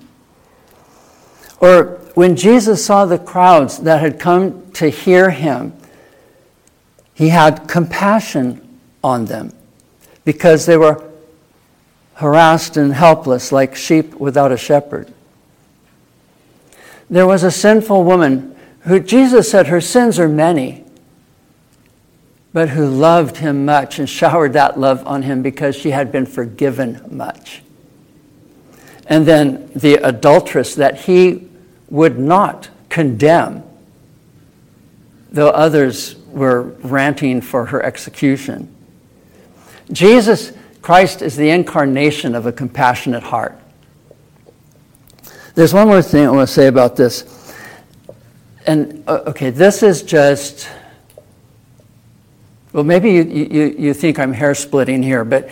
Or 1.61 2.03
when 2.13 2.37
Jesus 2.37 2.85
saw 2.85 3.07
the 3.07 3.19
crowds 3.19 3.79
that 3.79 4.03
had 4.03 4.21
come 4.21 4.71
to 4.73 4.91
hear 4.91 5.31
him, 5.31 5.73
he 7.15 7.31
had 7.31 7.67
compassion 7.67 8.79
on 9.03 9.25
them 9.25 9.51
because 10.27 10.67
they 10.67 10.77
were 10.77 11.03
harassed 12.17 12.77
and 12.77 12.93
helpless 12.93 13.53
like 13.53 13.75
sheep 13.75 14.13
without 14.17 14.53
a 14.53 14.59
shepherd. 14.59 15.11
There 17.09 17.27
was 17.27 17.43
a 17.43 17.51
sinful 17.51 18.05
woman 18.05 18.55
who 18.81 19.01
Jesus 19.01 19.51
said 19.51 19.69
her 19.69 19.81
sins 19.81 20.19
are 20.19 20.29
many 20.29 20.84
but 22.55 22.69
who 22.69 22.87
loved 22.87 23.39
him 23.39 23.65
much 23.65 23.99
and 23.99 24.09
showered 24.09 24.53
that 24.53 24.79
love 24.79 25.05
on 25.09 25.23
him 25.23 25.43
because 25.43 25.75
she 25.75 25.91
had 25.91 26.13
been 26.13 26.25
forgiven 26.25 27.05
much. 27.11 27.63
And 29.07 29.27
then 29.27 29.73
the 29.75 29.97
adulteress 29.97 30.77
that 30.77 31.01
he 31.01 31.49
would 31.91 32.17
not 32.17 32.71
condemn, 32.89 33.65
though 35.33 35.51
others 35.51 36.15
were 36.29 36.63
ranting 36.85 37.41
for 37.41 37.67
her 37.67 37.83
execution. 37.83 38.73
Jesus 39.91 40.53
Christ 40.81 41.23
is 41.23 41.37
the 41.37 41.51
incarnation 41.51 42.37
of 42.37 42.47
a 42.47 42.53
compassionate 42.53 43.25
heart. 43.25 43.59
There's 45.57 45.75
one 45.75 45.89
more 45.89 46.03
thing 46.03 46.25
I 46.25 46.31
want 46.31 46.49
to 46.49 46.55
say 46.55 46.69
about 46.69 46.95
this. 46.95 47.53
And, 48.65 49.03
uh, 49.09 49.25
okay, 49.27 49.51
this 49.51 49.83
is 49.83 50.05
just 50.05 50.69
well, 52.75 52.83
maybe 52.83 53.13
you, 53.13 53.23
you, 53.23 53.77
you 53.79 53.95
think 53.95 54.19
I'm 54.19 54.33
hair 54.33 54.53
splitting 54.55 55.01
here, 55.01 55.25
but 55.25 55.49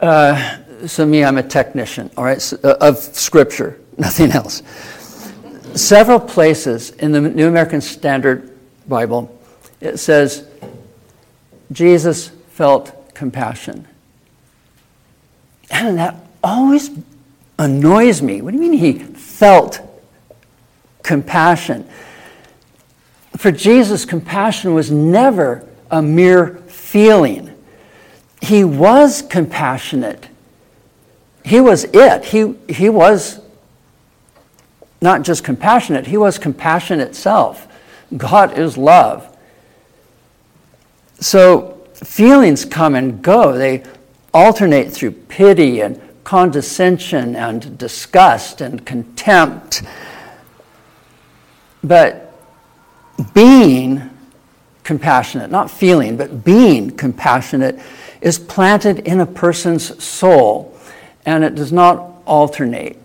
uh, 0.00 0.86
So, 0.86 1.06
me, 1.06 1.24
I'm 1.24 1.38
a 1.38 1.42
technician, 1.42 2.10
all 2.18 2.24
right, 2.24 2.52
uh, 2.62 2.76
of 2.82 2.98
Scripture, 2.98 3.80
nothing 3.96 4.30
else. 4.30 4.62
Several 5.74 6.20
places 6.20 6.90
in 6.90 7.12
the 7.12 7.20
New 7.22 7.48
American 7.48 7.80
Standard 7.80 8.54
Bible, 8.86 9.34
it 9.80 9.96
says, 9.96 10.46
Jesus 11.72 12.28
felt 12.50 13.14
compassion. 13.14 13.88
And 15.70 15.96
that 15.96 16.16
always 16.44 16.90
annoys 17.58 18.20
me. 18.20 18.42
What 18.42 18.50
do 18.50 18.62
you 18.62 18.70
mean 18.70 18.78
he 18.78 18.98
felt 18.98 19.80
compassion? 21.02 21.88
For 23.38 23.50
Jesus, 23.50 24.04
compassion 24.04 24.74
was 24.74 24.90
never 24.90 25.66
a 25.90 26.02
mere 26.02 26.62
feeling. 26.96 27.54
He 28.40 28.64
was 28.64 29.20
compassionate. 29.20 30.28
He 31.44 31.60
was 31.60 31.84
it. 31.92 32.24
He, 32.24 32.54
he 32.70 32.88
was 32.88 33.38
not 35.02 35.20
just 35.20 35.44
compassionate, 35.44 36.06
he 36.06 36.16
was 36.16 36.38
compassion 36.38 37.00
itself. 37.00 37.68
God 38.16 38.58
is 38.58 38.78
love. 38.78 39.36
So 41.20 41.82
feelings 41.92 42.64
come 42.64 42.94
and 42.94 43.20
go. 43.20 43.52
They 43.52 43.84
alternate 44.32 44.90
through 44.90 45.10
pity 45.10 45.82
and 45.82 46.00
condescension 46.24 47.36
and 47.36 47.76
disgust 47.76 48.62
and 48.62 48.86
contempt. 48.86 49.82
But 51.84 52.32
being 53.34 54.15
compassionate, 54.86 55.50
not 55.50 55.68
feeling, 55.68 56.16
but 56.16 56.44
being 56.44 56.92
compassionate, 56.92 57.78
is 58.20 58.38
planted 58.38 59.00
in 59.00 59.18
a 59.18 59.26
person's 59.26 60.02
soul 60.02 60.78
and 61.26 61.42
it 61.42 61.56
does 61.56 61.72
not 61.72 62.22
alternate. 62.24 62.96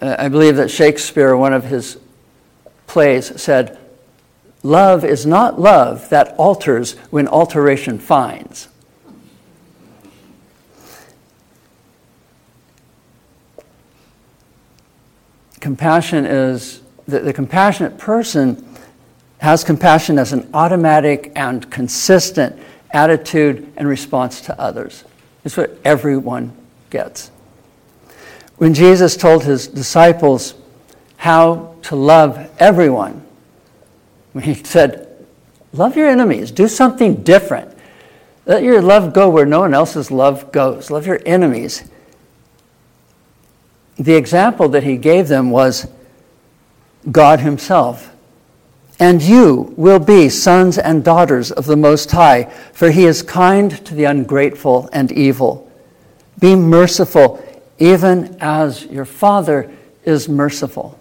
Uh, 0.00 0.16
I 0.18 0.28
believe 0.28 0.56
that 0.56 0.70
Shakespeare, 0.70 1.36
one 1.36 1.52
of 1.52 1.64
his 1.64 1.98
plays, 2.86 3.40
said, 3.40 3.78
Love 4.62 5.04
is 5.04 5.26
not 5.26 5.60
love 5.60 6.08
that 6.08 6.34
alters 6.38 6.92
when 7.10 7.28
alteration 7.28 7.98
finds. 7.98 8.68
Compassion 15.60 16.24
is, 16.24 16.80
the, 17.06 17.20
the 17.20 17.32
compassionate 17.32 17.98
person 17.98 18.71
has 19.42 19.64
compassion 19.64 20.20
as 20.20 20.32
an 20.32 20.48
automatic 20.54 21.32
and 21.34 21.68
consistent 21.68 22.56
attitude 22.92 23.72
and 23.76 23.88
response 23.88 24.40
to 24.42 24.60
others. 24.60 25.02
It's 25.44 25.56
what 25.56 25.76
everyone 25.84 26.52
gets. 26.90 27.32
When 28.58 28.72
Jesus 28.72 29.16
told 29.16 29.42
his 29.42 29.66
disciples 29.66 30.54
how 31.16 31.74
to 31.82 31.96
love 31.96 32.48
everyone, 32.60 33.26
when 34.32 34.44
he 34.44 34.54
said, 34.54 35.08
Love 35.72 35.96
your 35.96 36.08
enemies, 36.08 36.52
do 36.52 36.68
something 36.68 37.22
different. 37.22 37.76
Let 38.46 38.62
your 38.62 38.80
love 38.80 39.12
go 39.12 39.28
where 39.28 39.46
no 39.46 39.60
one 39.60 39.74
else's 39.74 40.12
love 40.12 40.52
goes. 40.52 40.88
Love 40.88 41.04
your 41.04 41.20
enemies. 41.26 41.90
The 43.96 44.14
example 44.14 44.68
that 44.68 44.84
he 44.84 44.96
gave 44.96 45.26
them 45.26 45.50
was 45.50 45.88
God 47.10 47.40
Himself. 47.40 48.11
And 48.98 49.22
you 49.22 49.74
will 49.76 49.98
be 49.98 50.28
sons 50.28 50.78
and 50.78 51.02
daughters 51.02 51.50
of 51.50 51.66
the 51.66 51.76
Most 51.76 52.10
High, 52.10 52.44
for 52.72 52.90
He 52.90 53.04
is 53.04 53.22
kind 53.22 53.84
to 53.84 53.94
the 53.94 54.04
ungrateful 54.04 54.88
and 54.92 55.10
evil. 55.10 55.70
Be 56.38 56.54
merciful, 56.54 57.44
even 57.78 58.36
as 58.40 58.84
your 58.86 59.04
Father 59.04 59.70
is 60.04 60.28
merciful. 60.28 60.98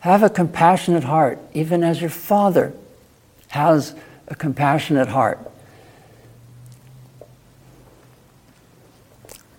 Have 0.00 0.22
a 0.22 0.30
compassionate 0.30 1.04
heart, 1.04 1.38
even 1.54 1.82
as 1.82 2.00
your 2.00 2.10
Father 2.10 2.74
has 3.48 3.94
a 4.28 4.34
compassionate 4.34 5.08
heart. 5.08 5.38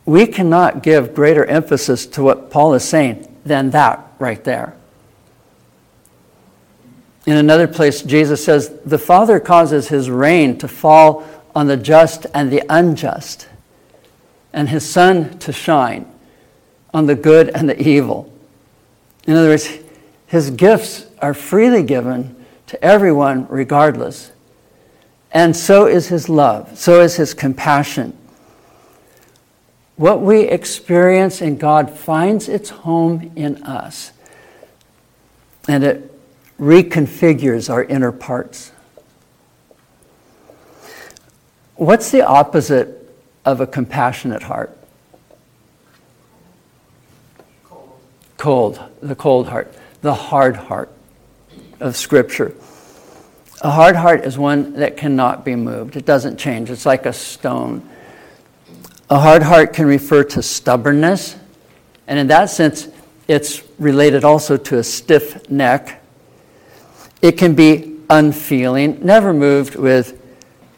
We 0.06 0.28
cannot 0.28 0.84
give 0.84 1.16
greater 1.16 1.46
emphasis 1.46 2.06
to 2.08 2.22
what 2.22 2.52
Paul 2.52 2.76
is 2.76 2.84
saying 2.84 3.36
than 3.44 3.72
that 3.72 4.06
right 4.20 4.44
there. 4.44 4.76
In 7.26 7.38
another 7.38 7.68
place, 7.68 8.02
Jesus 8.02 8.44
says, 8.44 8.78
The 8.86 9.00
Father 9.00 9.40
causes 9.40 9.88
his 9.88 10.10
rain 10.10 10.58
to 10.60 10.68
fall 10.68 11.26
on 11.56 11.68
the 11.68 11.78
just 11.78 12.28
and 12.34 12.52
the 12.52 12.64
unjust, 12.70 13.48
and 14.54 14.70
his 14.70 14.88
sun 14.88 15.40
to 15.40 15.52
shine 15.52 16.06
on 16.94 17.08
the 17.08 17.16
good 17.16 17.50
and 17.50 17.68
the 17.68 17.82
evil. 17.82 18.32
In 19.26 19.36
other 19.36 19.50
words, 19.50 19.70
his 20.28 20.52
gifts 20.52 21.08
are 21.20 21.34
freely 21.34 21.82
given 21.82 22.36
to 22.68 22.84
everyone 22.84 23.48
regardless. 23.48 24.32
And 25.32 25.56
so 25.56 25.88
is 25.88 26.08
his 26.08 26.30
love, 26.30 26.78
so 26.78 27.02
is 27.02 27.16
his 27.16 27.34
compassion. 27.34 28.16
What 29.96 30.22
we 30.22 30.42
experience 30.42 31.42
in 31.42 31.58
God 31.58 31.90
finds 31.90 32.48
its 32.48 32.70
home 32.70 33.32
in 33.36 33.64
us, 33.64 34.12
and 35.68 35.84
it 35.84 36.15
reconfigures 36.60 37.70
our 37.70 37.84
inner 37.84 38.12
parts. 38.12 38.72
What's 41.76 42.12
the 42.12 42.26
opposite 42.26 43.14
of 43.44 43.62
a 43.62 43.68
compassionate 43.68 44.44
heart? 44.44 44.78
Cold. 48.38 48.80
The 49.02 49.16
cold 49.16 49.50
heart 49.50 49.74
the 50.06 50.14
hard 50.14 50.56
heart 50.56 50.92
of 51.80 51.98
Scripture. 51.98 52.54
A 53.62 53.72
hard 53.72 53.96
heart 53.96 54.24
is 54.24 54.38
one 54.38 54.74
that 54.74 54.98
cannot 54.98 55.44
be 55.44 55.56
moved, 55.56 55.96
it 55.96 56.06
doesn't 56.06 56.38
change, 56.38 56.70
it's 56.70 56.86
like 56.86 57.08
a 57.08 57.12
stone. 57.12 57.90
A 59.10 59.20
hard 59.20 59.42
heart 59.42 59.74
can 59.74 59.88
refer 59.88 60.24
to 60.26 60.44
stubbornness, 60.44 61.36
and 62.06 62.20
in 62.20 62.28
that 62.28 62.52
sense, 62.52 62.88
it's 63.28 63.64
related 63.80 64.24
also 64.24 64.58
to 64.58 64.78
a 64.78 64.84
stiff 64.84 65.50
neck. 65.50 66.04
It 67.22 67.34
can 67.34 67.56
be 67.56 68.00
unfeeling, 68.10 69.00
never 69.04 69.34
moved 69.34 69.76
with 69.76 70.22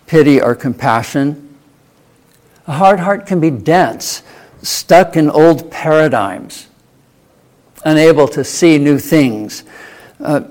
pity 0.06 0.42
or 0.42 0.56
compassion. 0.56 1.56
A 2.68 2.74
hard 2.74 3.00
heart 3.00 3.26
can 3.26 3.40
be 3.40 3.50
dense, 3.50 4.24
stuck 4.62 5.16
in 5.16 5.30
old 5.30 5.72
paradigms 5.72 6.68
unable 7.88 8.28
to 8.28 8.44
see 8.44 8.78
new 8.78 9.00
things. 9.00 9.64
Uh, 10.20 10.42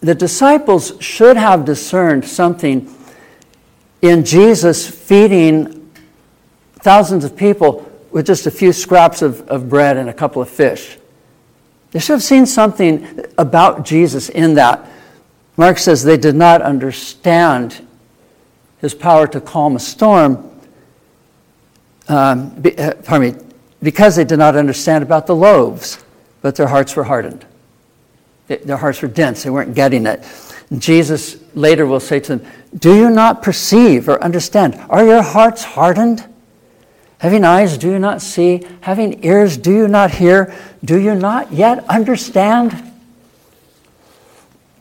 the 0.00 0.14
disciples 0.14 0.94
should 1.00 1.36
have 1.36 1.64
discerned 1.64 2.24
something 2.24 2.92
in 4.00 4.24
Jesus 4.24 4.88
feeding 4.88 5.90
thousands 6.74 7.24
of 7.24 7.36
people 7.36 7.88
with 8.10 8.26
just 8.26 8.46
a 8.46 8.50
few 8.50 8.72
scraps 8.72 9.22
of, 9.22 9.46
of 9.48 9.68
bread 9.68 9.96
and 9.96 10.08
a 10.08 10.12
couple 10.12 10.42
of 10.42 10.48
fish. 10.48 10.98
They 11.92 12.00
should 12.00 12.14
have 12.14 12.22
seen 12.22 12.46
something 12.46 13.24
about 13.38 13.84
Jesus 13.84 14.28
in 14.28 14.54
that. 14.54 14.88
Mark 15.56 15.78
says 15.78 16.02
they 16.02 16.16
did 16.16 16.34
not 16.34 16.62
understand 16.62 17.86
his 18.80 18.94
power 18.94 19.26
to 19.28 19.40
calm 19.40 19.76
a 19.76 19.80
storm. 19.80 20.50
Um, 22.08 22.50
be, 22.60 22.76
uh, 22.76 22.94
pardon 22.94 23.36
me, 23.36 23.44
because 23.82 24.16
they 24.16 24.24
did 24.24 24.38
not 24.38 24.56
understand 24.56 25.02
about 25.02 25.26
the 25.26 25.36
loaves 25.36 26.02
but 26.42 26.56
their 26.56 26.66
hearts 26.66 26.94
were 26.94 27.04
hardened. 27.04 27.46
Their 28.48 28.76
hearts 28.76 29.00
were 29.00 29.08
dense, 29.08 29.44
they 29.44 29.50
weren't 29.50 29.74
getting 29.74 30.04
it. 30.04 30.24
And 30.68 30.82
Jesus 30.82 31.42
later 31.54 31.86
will 31.86 32.00
say 32.00 32.20
to 32.20 32.36
them, 32.36 32.52
Do 32.76 32.94
you 32.94 33.08
not 33.08 33.42
perceive 33.42 34.08
or 34.08 34.22
understand? 34.22 34.74
Are 34.90 35.04
your 35.06 35.22
hearts 35.22 35.62
hardened? 35.62 36.26
Having 37.22 37.44
eyes, 37.44 37.78
do 37.78 37.88
you 37.88 38.00
not 38.00 38.20
see? 38.20 38.66
Having 38.80 39.24
ears, 39.24 39.56
do 39.56 39.70
you 39.70 39.86
not 39.86 40.10
hear? 40.10 40.52
Do 40.84 40.98
you 40.98 41.14
not 41.14 41.52
yet 41.52 41.88
understand? 41.88 42.92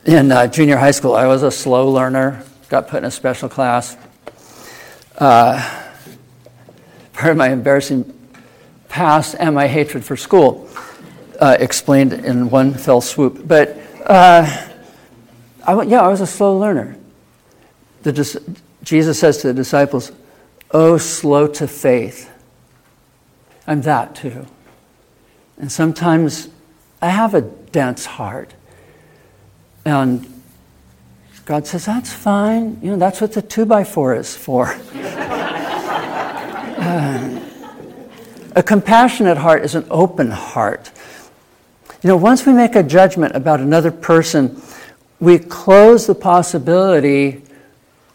In 0.05 0.31
uh, 0.31 0.47
junior 0.47 0.77
high 0.77 0.89
school, 0.89 1.13
I 1.13 1.27
was 1.27 1.43
a 1.43 1.51
slow 1.51 1.91
learner, 1.91 2.43
got 2.67 2.87
put 2.87 2.97
in 2.97 3.03
a 3.03 3.11
special 3.11 3.47
class. 3.47 3.95
Uh, 5.19 5.61
part 7.13 7.29
of 7.29 7.37
my 7.37 7.49
embarrassing 7.49 8.11
past 8.89 9.35
and 9.37 9.53
my 9.53 9.67
hatred 9.67 10.03
for 10.03 10.17
school 10.17 10.67
uh, 11.39 11.57
explained 11.59 12.11
in 12.11 12.49
one 12.49 12.73
fell 12.73 13.01
swoop. 13.01 13.47
But 13.47 13.77
uh, 14.07 14.67
I, 15.67 15.81
yeah, 15.83 16.01
I 16.01 16.07
was 16.07 16.21
a 16.21 16.27
slow 16.27 16.57
learner. 16.57 16.97
The, 18.01 18.55
Jesus 18.81 19.19
says 19.19 19.37
to 19.43 19.49
the 19.49 19.53
disciples, 19.53 20.11
Oh, 20.71 20.97
slow 20.97 21.45
to 21.45 21.67
faith. 21.67 22.29
I'm 23.71 23.81
that 23.83 24.15
too. 24.15 24.45
And 25.57 25.71
sometimes 25.71 26.49
I 27.01 27.07
have 27.07 27.33
a 27.33 27.39
dense 27.39 28.05
heart. 28.05 28.53
And 29.85 30.41
God 31.45 31.65
says, 31.65 31.85
That's 31.85 32.11
fine. 32.11 32.79
You 32.81 32.91
know, 32.91 32.97
that's 32.97 33.21
what 33.21 33.31
the 33.31 33.41
two 33.41 33.65
by 33.65 33.85
four 33.85 34.13
is 34.15 34.35
for. 34.35 34.77
Uh, 36.81 37.39
a 38.55 38.63
compassionate 38.63 39.37
heart 39.37 39.63
is 39.63 39.75
an 39.75 39.85
open 39.91 40.31
heart. 40.31 40.89
You 42.01 42.07
know, 42.07 42.17
once 42.17 42.43
we 42.43 42.53
make 42.53 42.75
a 42.75 42.81
judgment 42.81 43.35
about 43.35 43.59
another 43.59 43.91
person, 43.91 44.59
we 45.19 45.37
close 45.37 46.07
the 46.07 46.15
possibility 46.15 47.43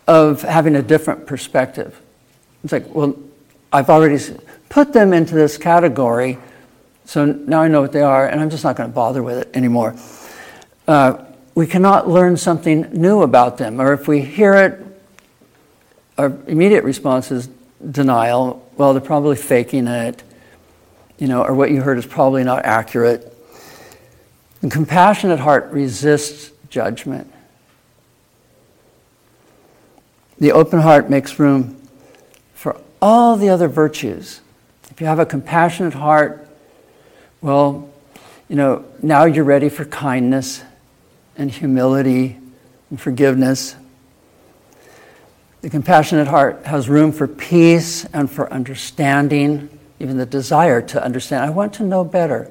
of 0.08 0.42
having 0.42 0.74
a 0.74 0.82
different 0.82 1.26
perspective. 1.26 2.02
It's 2.64 2.72
like, 2.72 2.92
well, 2.92 3.16
I've 3.72 3.88
already 3.88 4.18
put 4.68 4.92
them 4.92 5.12
into 5.12 5.34
this 5.34 5.58
category, 5.58 6.38
so 7.04 7.24
now 7.24 7.62
I 7.62 7.68
know 7.68 7.80
what 7.80 7.92
they 7.92 8.02
are, 8.02 8.26
and 8.26 8.40
I'm 8.40 8.50
just 8.50 8.64
not 8.64 8.76
going 8.76 8.88
to 8.88 8.94
bother 8.94 9.22
with 9.22 9.38
it 9.38 9.56
anymore. 9.56 9.94
Uh, 10.88 11.24
we 11.54 11.66
cannot 11.66 12.08
learn 12.08 12.36
something 12.36 12.82
new 12.92 13.22
about 13.22 13.58
them, 13.58 13.80
or 13.80 13.92
if 13.92 14.06
we 14.06 14.20
hear 14.20 14.54
it, 14.54 14.82
our 16.18 16.36
immediate 16.46 16.84
response 16.84 17.30
is 17.30 17.48
denial. 17.90 18.68
Well, 18.76 18.92
they're 18.92 19.00
probably 19.00 19.36
faking 19.36 19.86
it, 19.86 20.22
you 21.18 21.28
know, 21.28 21.42
or 21.44 21.54
what 21.54 21.70
you 21.70 21.80
heard 21.80 21.98
is 21.98 22.06
probably 22.06 22.44
not 22.44 22.64
accurate. 22.64 23.32
A 24.62 24.68
compassionate 24.68 25.38
heart 25.38 25.70
resists 25.70 26.50
judgment. 26.68 27.32
The 30.38 30.52
open 30.52 30.80
heart 30.80 31.08
makes 31.08 31.38
room 31.38 31.80
for 32.54 32.78
all 33.00 33.36
the 33.36 33.48
other 33.48 33.68
virtues. 33.68 34.40
If 34.96 35.02
you 35.02 35.08
have 35.08 35.18
a 35.18 35.26
compassionate 35.26 35.92
heart, 35.92 36.48
well, 37.42 37.90
you 38.48 38.56
know, 38.56 38.86
now 39.02 39.26
you're 39.26 39.44
ready 39.44 39.68
for 39.68 39.84
kindness 39.84 40.64
and 41.36 41.50
humility 41.50 42.38
and 42.88 42.98
forgiveness. 42.98 43.76
The 45.60 45.68
compassionate 45.68 46.28
heart 46.28 46.64
has 46.64 46.88
room 46.88 47.12
for 47.12 47.28
peace 47.28 48.06
and 48.06 48.30
for 48.30 48.50
understanding, 48.50 49.68
even 50.00 50.16
the 50.16 50.24
desire 50.24 50.80
to 50.80 51.04
understand. 51.04 51.44
I 51.44 51.50
want 51.50 51.74
to 51.74 51.82
know 51.82 52.02
better. 52.02 52.50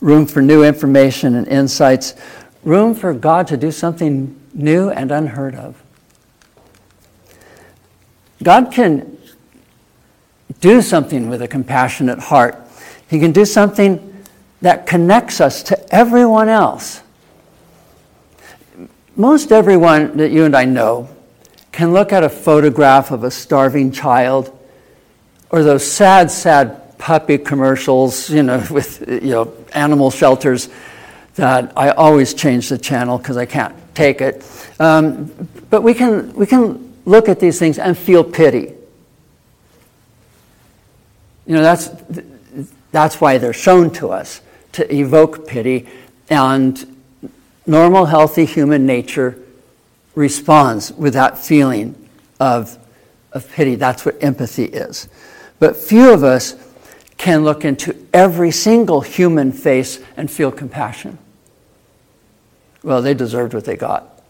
Room 0.00 0.24
for 0.24 0.40
new 0.40 0.64
information 0.64 1.34
and 1.34 1.46
insights. 1.48 2.14
Room 2.64 2.94
for 2.94 3.12
God 3.12 3.46
to 3.48 3.58
do 3.58 3.70
something 3.70 4.40
new 4.54 4.88
and 4.88 5.12
unheard 5.12 5.54
of. 5.54 5.82
God 8.42 8.72
can 8.72 9.15
do 10.60 10.82
something 10.82 11.28
with 11.28 11.42
a 11.42 11.48
compassionate 11.48 12.18
heart. 12.18 12.60
He 13.08 13.20
can 13.20 13.32
do 13.32 13.44
something 13.44 14.24
that 14.62 14.86
connects 14.86 15.40
us 15.40 15.62
to 15.64 15.94
everyone 15.94 16.48
else. 16.48 17.02
Most 19.14 19.52
everyone 19.52 20.16
that 20.16 20.30
you 20.30 20.44
and 20.44 20.56
I 20.56 20.64
know 20.64 21.08
can 21.72 21.92
look 21.92 22.12
at 22.12 22.24
a 22.24 22.28
photograph 22.28 23.10
of 23.10 23.24
a 23.24 23.30
starving 23.30 23.92
child 23.92 24.56
or 25.50 25.62
those 25.62 25.90
sad, 25.90 26.30
sad 26.30 26.98
puppy 26.98 27.38
commercials, 27.38 28.30
you 28.30 28.42
know, 28.42 28.64
with 28.70 29.06
you 29.08 29.30
know, 29.30 29.52
animal 29.72 30.10
shelters 30.10 30.68
that 31.34 31.72
I 31.76 31.90
always 31.90 32.34
change 32.34 32.70
the 32.70 32.78
channel 32.78 33.18
because 33.18 33.36
I 33.36 33.46
can't 33.46 33.74
take 33.94 34.20
it. 34.20 34.44
Um, 34.80 35.48
but 35.70 35.82
we 35.82 35.94
can, 35.94 36.32
we 36.32 36.46
can 36.46 36.94
look 37.04 37.28
at 37.28 37.40
these 37.40 37.58
things 37.58 37.78
and 37.78 37.96
feel 37.96 38.24
pity. 38.24 38.72
You 41.46 41.54
know, 41.54 41.62
that's, 41.62 41.90
that's 42.90 43.20
why 43.20 43.38
they're 43.38 43.52
shown 43.52 43.90
to 43.94 44.10
us, 44.10 44.40
to 44.72 44.92
evoke 44.94 45.46
pity. 45.46 45.88
And 46.28 46.96
normal, 47.66 48.06
healthy 48.06 48.44
human 48.44 48.86
nature 48.86 49.38
responds 50.14 50.92
with 50.92 51.14
that 51.14 51.38
feeling 51.38 52.08
of, 52.40 52.76
of 53.32 53.50
pity. 53.52 53.76
That's 53.76 54.04
what 54.04 54.22
empathy 54.22 54.64
is. 54.64 55.08
But 55.58 55.76
few 55.76 56.12
of 56.12 56.24
us 56.24 56.54
can 57.16 57.44
look 57.44 57.64
into 57.64 57.96
every 58.12 58.50
single 58.50 59.00
human 59.00 59.52
face 59.52 60.00
and 60.16 60.30
feel 60.30 60.50
compassion. 60.50 61.18
Well, 62.82 63.02
they 63.02 63.14
deserved 63.14 63.54
what 63.54 63.64
they 63.64 63.76
got. 63.76 64.22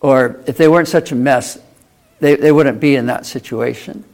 Or 0.00 0.40
if 0.46 0.56
they 0.56 0.68
weren't 0.68 0.88
such 0.88 1.12
a 1.12 1.14
mess, 1.14 1.58
they, 2.20 2.36
they 2.36 2.52
wouldn't 2.52 2.80
be 2.80 2.96
in 2.96 3.06
that 3.06 3.26
situation. 3.26 4.04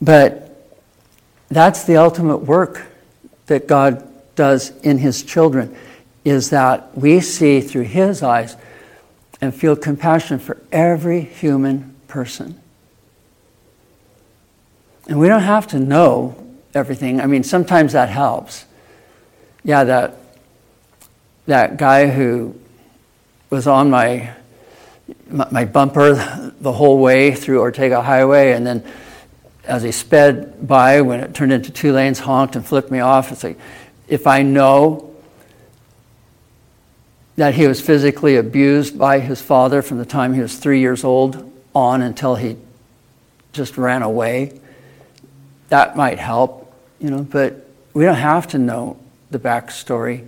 But 0.00 0.48
that's 1.48 1.84
the 1.84 1.96
ultimate 1.96 2.38
work 2.38 2.86
that 3.46 3.66
God 3.66 4.04
does 4.36 4.70
in 4.82 4.98
his 4.98 5.22
children 5.22 5.76
is 6.24 6.50
that 6.50 6.96
we 6.96 7.20
see 7.20 7.60
through 7.60 7.82
his 7.82 8.22
eyes 8.22 8.56
and 9.40 9.54
feel 9.54 9.74
compassion 9.76 10.38
for 10.38 10.58
every 10.70 11.20
human 11.20 11.94
person. 12.06 12.60
And 15.08 15.18
we 15.18 15.26
don't 15.26 15.42
have 15.42 15.66
to 15.68 15.78
know 15.78 16.36
everything. 16.74 17.20
I 17.20 17.26
mean, 17.26 17.42
sometimes 17.42 17.92
that 17.94 18.08
helps. 18.08 18.66
Yeah, 19.64 19.84
that, 19.84 20.16
that 21.46 21.76
guy 21.78 22.08
who 22.08 22.54
was 23.48 23.66
on 23.66 23.90
my, 23.90 24.30
my 25.28 25.64
bumper 25.64 26.52
the 26.60 26.72
whole 26.72 26.98
way 26.98 27.32
through 27.32 27.60
Ortega 27.60 28.02
Highway 28.02 28.52
and 28.52 28.66
then 28.66 28.84
as 29.68 29.82
he 29.82 29.92
sped 29.92 30.66
by, 30.66 31.02
when 31.02 31.20
it 31.20 31.34
turned 31.34 31.52
into 31.52 31.70
two 31.70 31.92
lanes, 31.92 32.18
honked 32.18 32.56
and 32.56 32.64
flipped 32.64 32.90
me 32.90 33.00
off. 33.00 33.30
It's 33.30 33.44
like, 33.44 33.58
if 34.08 34.26
I 34.26 34.42
know 34.42 35.14
that 37.36 37.54
he 37.54 37.66
was 37.66 37.80
physically 37.80 38.36
abused 38.36 38.98
by 38.98 39.20
his 39.20 39.40
father 39.40 39.82
from 39.82 39.98
the 39.98 40.06
time 40.06 40.32
he 40.32 40.40
was 40.40 40.56
three 40.56 40.80
years 40.80 41.04
old 41.04 41.52
on 41.74 42.00
until 42.00 42.34
he 42.34 42.56
just 43.52 43.76
ran 43.76 44.02
away, 44.02 44.58
that 45.68 45.96
might 45.96 46.18
help, 46.18 46.72
you 46.98 47.10
know, 47.10 47.22
but 47.22 47.68
we 47.92 48.04
don't 48.04 48.16
have 48.16 48.46
to 48.48 48.58
know 48.58 48.98
the 49.30 49.38
backstory. 49.38 50.26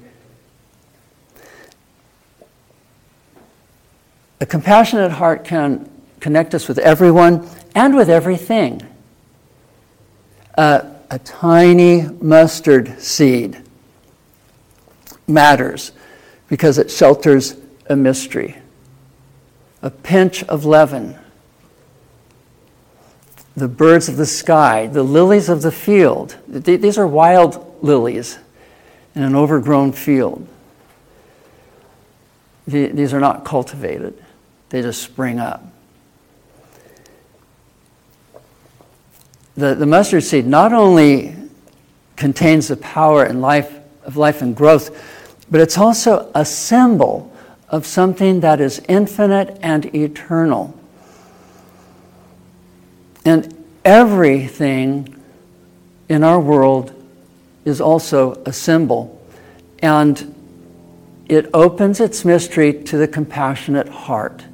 A 4.41 4.47
compassionate 4.47 5.13
heart 5.13 5.45
can 5.45 5.91
connect 6.21 6.55
us 6.55 6.69
with 6.69 6.79
everyone 6.79 7.49
and 7.75 7.97
with 7.97 8.11
everything 8.11 8.87
a, 10.55 10.87
a 11.11 11.19
tiny 11.19 12.03
mustard 12.21 13.01
seed 13.01 13.63
matters 15.27 15.93
because 16.49 16.79
it 16.79 16.91
shelters 16.91 17.57
a 17.89 17.97
mystery. 17.97 18.57
A 19.83 19.91
pinch 19.91 20.43
of 20.45 20.65
leaven. 20.65 21.17
The 23.57 23.69
birds 23.69 24.09
of 24.09 24.17
the 24.17 24.27
sky, 24.27 24.87
the 24.87 25.03
lilies 25.03 25.49
of 25.49 25.63
the 25.63 25.73
field. 25.73 26.37
These 26.49 26.99
are 26.99 27.07
wild 27.07 27.83
lilies 27.83 28.39
in 29.15 29.23
an 29.23 29.35
overgrown 29.35 29.93
field. 29.93 30.47
These 32.67 33.13
are 33.13 33.21
not 33.21 33.45
cultivated, 33.45 34.23
they 34.69 34.83
just 34.83 35.03
spring 35.03 35.41
up. 35.41 35.65
The, 39.61 39.75
the 39.75 39.87
mustard 39.87 40.25
seed 40.25 40.47
not 40.47 40.73
only 40.73 41.37
contains 42.17 42.69
the 42.69 42.77
power 42.77 43.25
and 43.25 43.41
life 43.41 43.79
of 44.05 44.17
life 44.17 44.43
and 44.43 44.57
growth, 44.57 44.91
but 45.51 45.61
it's 45.61 45.79
also 45.79 46.31
a 46.35 46.45
symbol 46.45 47.33
of 47.69 47.87
something 47.87 48.41
that 48.41 48.61
is 48.61 48.83
infinite 48.89 49.59
and 49.63 49.95
eternal. 49.95 50.75
And 53.25 53.65
everything 53.85 55.15
in 56.09 56.25
our 56.25 56.41
world 56.41 56.93
is 57.65 57.81
also 57.81 58.43
a 58.47 58.53
symbol. 58.53 59.23
And 59.81 60.35
it 61.29 61.51
opens 61.55 62.01
its 62.01 62.25
mystery 62.25 62.73
to 62.85 62.97
the 62.97 63.07
compassionate 63.07 63.89
heart, 63.89 64.45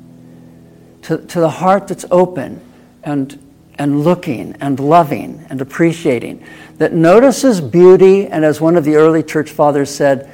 to, 1.02 1.18
to 1.18 1.40
the 1.40 1.48
heart 1.48 1.88
that's 1.88 2.04
open 2.10 2.60
and 3.02 3.45
and 3.78 4.04
looking 4.04 4.56
and 4.60 4.80
loving 4.80 5.44
and 5.50 5.60
appreciating, 5.60 6.44
that 6.78 6.92
notices 6.92 7.60
beauty, 7.60 8.26
and 8.26 8.44
as 8.44 8.60
one 8.60 8.76
of 8.76 8.84
the 8.84 8.96
early 8.96 9.22
church 9.22 9.50
fathers 9.50 9.94
said, 9.94 10.30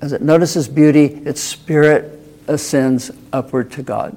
as 0.00 0.12
it 0.12 0.22
notices 0.22 0.68
beauty, 0.68 1.06
its 1.06 1.40
spirit 1.40 2.18
ascends 2.48 3.10
upward 3.32 3.70
to 3.72 3.82
God. 3.82 4.16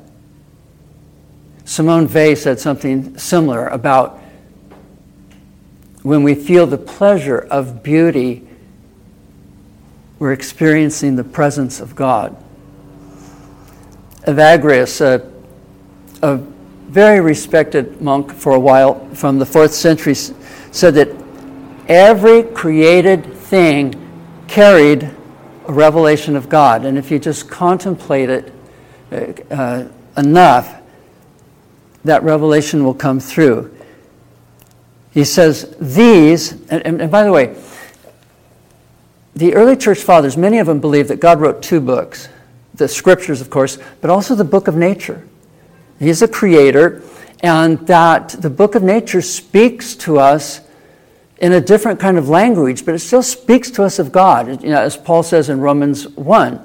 Simone 1.63 2.07
Weil 2.07 2.35
said 2.35 2.59
something 2.59 3.17
similar 3.17 3.67
about 3.67 4.19
when 6.03 6.21
we 6.21 6.35
feel 6.35 6.67
the 6.67 6.77
pleasure 6.77 7.39
of 7.39 7.81
beauty, 7.81 8.47
we're 10.19 10.33
experiencing 10.33 11.15
the 11.15 11.23
presence 11.23 11.79
of 11.79 11.95
God. 11.95 12.35
Evagrius, 14.21 15.01
a, 15.01 15.31
a 16.21 16.37
very 16.87 17.19
respected 17.19 18.01
monk 18.01 18.31
for 18.31 18.55
a 18.55 18.59
while 18.59 19.07
from 19.15 19.39
the 19.39 19.45
fourth 19.45 19.73
century, 19.73 20.15
said 20.15 20.95
that 20.95 21.09
every 21.87 22.43
created 22.43 23.25
thing 23.33 23.93
carried 24.47 25.03
a 25.67 25.73
revelation 25.73 26.35
of 26.35 26.49
God. 26.49 26.85
And 26.85 26.97
if 26.97 27.11
you 27.11 27.19
just 27.19 27.49
contemplate 27.49 28.29
it 28.29 28.53
uh, 29.11 29.53
uh, 29.53 29.87
enough, 30.17 30.81
that 32.03 32.23
revelation 32.23 32.83
will 32.83 32.93
come 32.93 33.19
through. 33.19 33.75
He 35.11 35.23
says, 35.23 35.75
These, 35.79 36.51
and, 36.69 36.85
and, 36.85 37.01
and 37.01 37.11
by 37.11 37.23
the 37.23 37.31
way, 37.31 37.55
the 39.35 39.53
early 39.53 39.75
church 39.75 39.99
fathers, 39.99 40.37
many 40.37 40.59
of 40.59 40.67
them 40.67 40.79
believed 40.79 41.09
that 41.09 41.19
God 41.19 41.41
wrote 41.41 41.61
two 41.61 41.81
books 41.81 42.29
the 42.73 42.87
scriptures, 42.89 43.39
of 43.39 43.49
course, 43.49 43.77
but 44.01 44.09
also 44.09 44.35
the 44.35 44.43
book 44.43 44.67
of 44.67 44.75
nature. 44.75 45.25
He's 45.99 46.21
a 46.21 46.27
creator, 46.27 47.01
and 47.41 47.79
that 47.87 48.29
the 48.29 48.49
book 48.49 48.75
of 48.75 48.83
nature 48.83 49.21
speaks 49.21 49.95
to 49.97 50.19
us 50.19 50.61
in 51.37 51.51
a 51.53 51.61
different 51.61 51.99
kind 51.99 52.17
of 52.17 52.29
language, 52.29 52.85
but 52.85 52.95
it 52.95 52.99
still 52.99 53.23
speaks 53.23 53.69
to 53.71 53.83
us 53.83 53.99
of 53.99 54.11
God. 54.11 54.63
You 54.63 54.69
know, 54.69 54.81
as 54.81 54.97
Paul 54.97 55.23
says 55.23 55.49
in 55.49 55.59
Romans 55.59 56.07
1, 56.07 56.61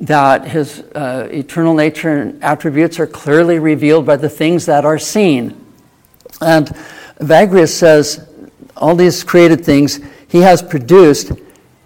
that 0.00 0.46
his 0.46 0.80
uh, 0.94 1.28
eternal 1.30 1.74
nature 1.74 2.16
and 2.16 2.42
attributes 2.42 2.98
are 2.98 3.06
clearly 3.06 3.58
revealed 3.58 4.06
by 4.06 4.16
the 4.16 4.28
things 4.28 4.66
that 4.66 4.84
are 4.84 4.98
seen. 4.98 5.56
And 6.40 6.66
Evagrius 7.18 7.72
says 7.72 8.28
all 8.76 8.94
these 8.94 9.24
created 9.24 9.64
things 9.64 10.00
he 10.28 10.40
has 10.40 10.62
produced 10.62 11.32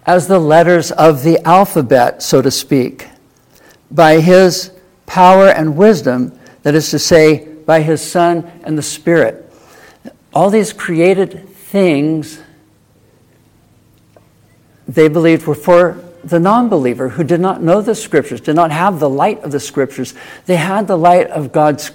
as 0.05 0.27
the 0.27 0.39
letters 0.39 0.91
of 0.91 1.23
the 1.23 1.39
alphabet, 1.47 2.21
so 2.21 2.41
to 2.41 2.51
speak, 2.51 3.07
by 3.91 4.19
his 4.19 4.71
power 5.05 5.47
and 5.47 5.77
wisdom, 5.77 6.37
that 6.63 6.75
is 6.75 6.89
to 6.91 6.99
say, 6.99 7.47
by 7.65 7.81
his 7.81 8.01
Son 8.01 8.49
and 8.63 8.77
the 8.77 8.83
Spirit. 8.83 9.51
All 10.33 10.49
these 10.49 10.73
created 10.73 11.49
things 11.49 12.41
they 14.87 15.07
believed 15.07 15.45
were 15.45 15.55
for 15.55 16.03
the 16.23 16.39
non 16.39 16.69
believer 16.69 17.09
who 17.09 17.23
did 17.23 17.39
not 17.39 17.61
know 17.63 17.81
the 17.81 17.95
scriptures, 17.95 18.41
did 18.41 18.55
not 18.55 18.71
have 18.71 18.99
the 18.99 19.09
light 19.09 19.39
of 19.41 19.51
the 19.51 19.59
scriptures. 19.59 20.13
They 20.45 20.55
had 20.55 20.87
the 20.87 20.97
light 20.97 21.27
of 21.27 21.51
God's 21.51 21.91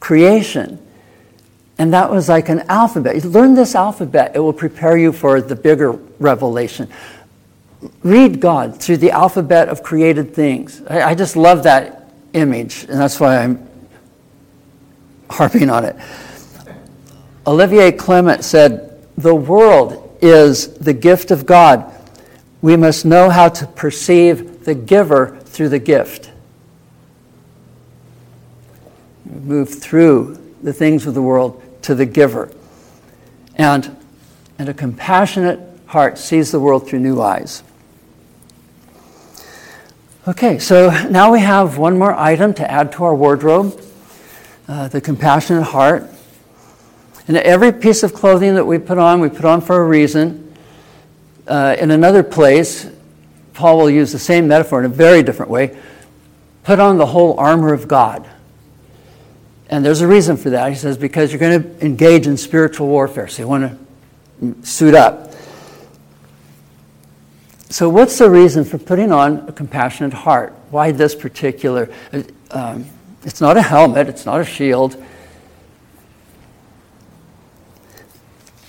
creation. 0.00 0.82
And 1.78 1.92
that 1.92 2.10
was 2.10 2.28
like 2.28 2.48
an 2.48 2.60
alphabet. 2.68 3.22
You 3.22 3.28
learn 3.28 3.54
this 3.54 3.74
alphabet, 3.74 4.32
it 4.34 4.38
will 4.38 4.52
prepare 4.52 4.96
you 4.96 5.12
for 5.12 5.40
the 5.40 5.56
bigger 5.56 5.92
revelation. 6.18 6.88
Read 8.02 8.40
God 8.40 8.80
through 8.80 8.96
the 8.98 9.10
alphabet 9.10 9.68
of 9.68 9.82
created 9.82 10.34
things. 10.34 10.82
I, 10.88 11.10
I 11.10 11.14
just 11.14 11.36
love 11.36 11.64
that 11.64 12.10
image, 12.32 12.84
and 12.84 12.98
that's 12.98 13.20
why 13.20 13.38
I'm 13.42 13.65
harping 15.30 15.70
on 15.70 15.84
it. 15.84 15.96
Olivier 17.46 17.92
Clement 17.92 18.44
said, 18.44 19.06
The 19.16 19.34
world 19.34 20.18
is 20.20 20.74
the 20.74 20.92
gift 20.92 21.30
of 21.30 21.46
God. 21.46 21.92
We 22.62 22.76
must 22.76 23.04
know 23.04 23.30
how 23.30 23.48
to 23.48 23.66
perceive 23.66 24.64
the 24.64 24.74
giver 24.74 25.38
through 25.44 25.68
the 25.68 25.78
gift. 25.78 26.30
Move 29.24 29.72
through 29.72 30.42
the 30.62 30.72
things 30.72 31.06
of 31.06 31.14
the 31.14 31.22
world 31.22 31.62
to 31.82 31.94
the 31.94 32.06
giver. 32.06 32.50
And, 33.54 33.96
and 34.58 34.68
a 34.68 34.74
compassionate 34.74 35.60
heart 35.86 36.18
sees 36.18 36.50
the 36.50 36.60
world 36.60 36.88
through 36.88 37.00
new 37.00 37.20
eyes. 37.20 37.62
Okay, 40.26 40.58
so 40.58 40.90
now 41.08 41.32
we 41.32 41.40
have 41.40 41.78
one 41.78 41.96
more 41.96 42.12
item 42.12 42.52
to 42.54 42.68
add 42.68 42.90
to 42.92 43.04
our 43.04 43.14
wardrobe 43.14 43.80
uh, 44.68 44.88
the 44.88 45.00
compassionate 45.00 45.64
heart. 45.64 46.10
And 47.28 47.36
every 47.36 47.72
piece 47.72 48.02
of 48.02 48.14
clothing 48.14 48.54
that 48.54 48.64
we 48.64 48.78
put 48.78 48.98
on, 48.98 49.20
we 49.20 49.28
put 49.28 49.44
on 49.44 49.60
for 49.60 49.80
a 49.80 49.84
reason. 49.84 50.54
Uh, 51.46 51.76
in 51.78 51.90
another 51.90 52.22
place, 52.22 52.88
Paul 53.54 53.78
will 53.78 53.90
use 53.90 54.12
the 54.12 54.18
same 54.18 54.48
metaphor 54.48 54.80
in 54.80 54.86
a 54.86 54.94
very 54.94 55.22
different 55.22 55.50
way 55.50 55.76
put 56.66 56.80
on 56.80 56.98
the 56.98 57.06
whole 57.06 57.38
armor 57.38 57.72
of 57.72 57.86
God. 57.86 58.28
And 59.70 59.84
there's 59.84 60.00
a 60.00 60.06
reason 60.06 60.36
for 60.36 60.50
that. 60.50 60.68
He 60.68 60.76
says, 60.76 60.98
because 60.98 61.30
you're 61.30 61.38
going 61.38 61.62
to 61.62 61.84
engage 61.84 62.26
in 62.26 62.36
spiritual 62.36 62.88
warfare, 62.88 63.28
so 63.28 63.42
you 63.42 63.48
want 63.48 63.78
to 64.40 64.66
suit 64.66 64.94
up. 64.94 65.32
So, 67.68 67.88
what's 67.88 68.18
the 68.18 68.28
reason 68.28 68.64
for 68.64 68.78
putting 68.78 69.12
on 69.12 69.48
a 69.48 69.52
compassionate 69.52 70.12
heart? 70.12 70.54
Why 70.70 70.90
this 70.90 71.14
particular? 71.14 71.88
Um, 72.50 72.86
it's 73.26 73.40
not 73.40 73.56
a 73.56 73.62
helmet, 73.62 74.08
it's 74.08 74.24
not 74.24 74.40
a 74.40 74.44
shield. 74.44 74.96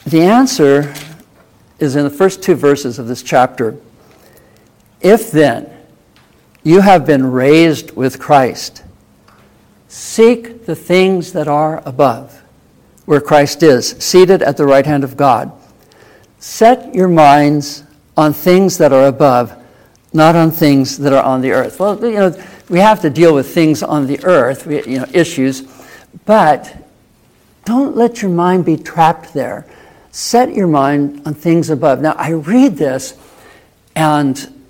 The 0.05 0.21
answer 0.21 0.93
is 1.79 1.95
in 1.95 2.03
the 2.03 2.09
first 2.09 2.41
two 2.41 2.55
verses 2.55 2.97
of 2.97 3.07
this 3.07 3.21
chapter. 3.21 3.77
If 4.99 5.31
then 5.31 5.69
you 6.63 6.81
have 6.81 7.05
been 7.05 7.31
raised 7.31 7.91
with 7.91 8.19
Christ, 8.19 8.83
seek 9.89 10.65
the 10.65 10.75
things 10.75 11.33
that 11.33 11.47
are 11.47 11.83
above, 11.85 12.41
where 13.05 13.21
Christ 13.21 13.61
is, 13.61 13.91
seated 13.99 14.41
at 14.41 14.57
the 14.57 14.65
right 14.65 14.85
hand 14.85 15.03
of 15.03 15.15
God. 15.15 15.51
Set 16.39 16.95
your 16.95 17.07
minds 17.07 17.83
on 18.15 18.33
things 18.33 18.79
that 18.79 18.91
are 18.91 19.05
above, 19.05 19.53
not 20.13 20.35
on 20.35 20.49
things 20.49 20.97
that 20.97 21.13
are 21.13 21.23
on 21.23 21.41
the 21.41 21.51
earth. 21.51 21.79
Well, 21.79 22.03
you 22.03 22.15
know, 22.15 22.43
we 22.69 22.79
have 22.79 23.01
to 23.01 23.09
deal 23.09 23.33
with 23.33 23.53
things 23.53 23.81
on 23.81 24.07
the 24.07 24.23
earth, 24.23 24.67
you 24.67 24.99
know, 24.99 25.05
issues, 25.13 25.63
but 26.25 26.75
don't 27.65 27.95
let 27.95 28.21
your 28.21 28.31
mind 28.31 28.65
be 28.65 28.77
trapped 28.77 29.33
there. 29.33 29.65
Set 30.11 30.53
your 30.53 30.67
mind 30.67 31.21
on 31.25 31.33
things 31.33 31.69
above. 31.69 32.01
Now, 32.01 32.13
I 32.13 32.31
read 32.31 32.77
this, 32.77 33.17
and 33.95 34.63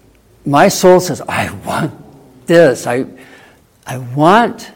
my 0.46 0.68
soul 0.68 1.00
says, 1.00 1.22
I 1.22 1.52
want 1.66 1.94
this. 2.48 2.86
I, 2.86 3.06
I 3.86 3.98
want 3.98 4.72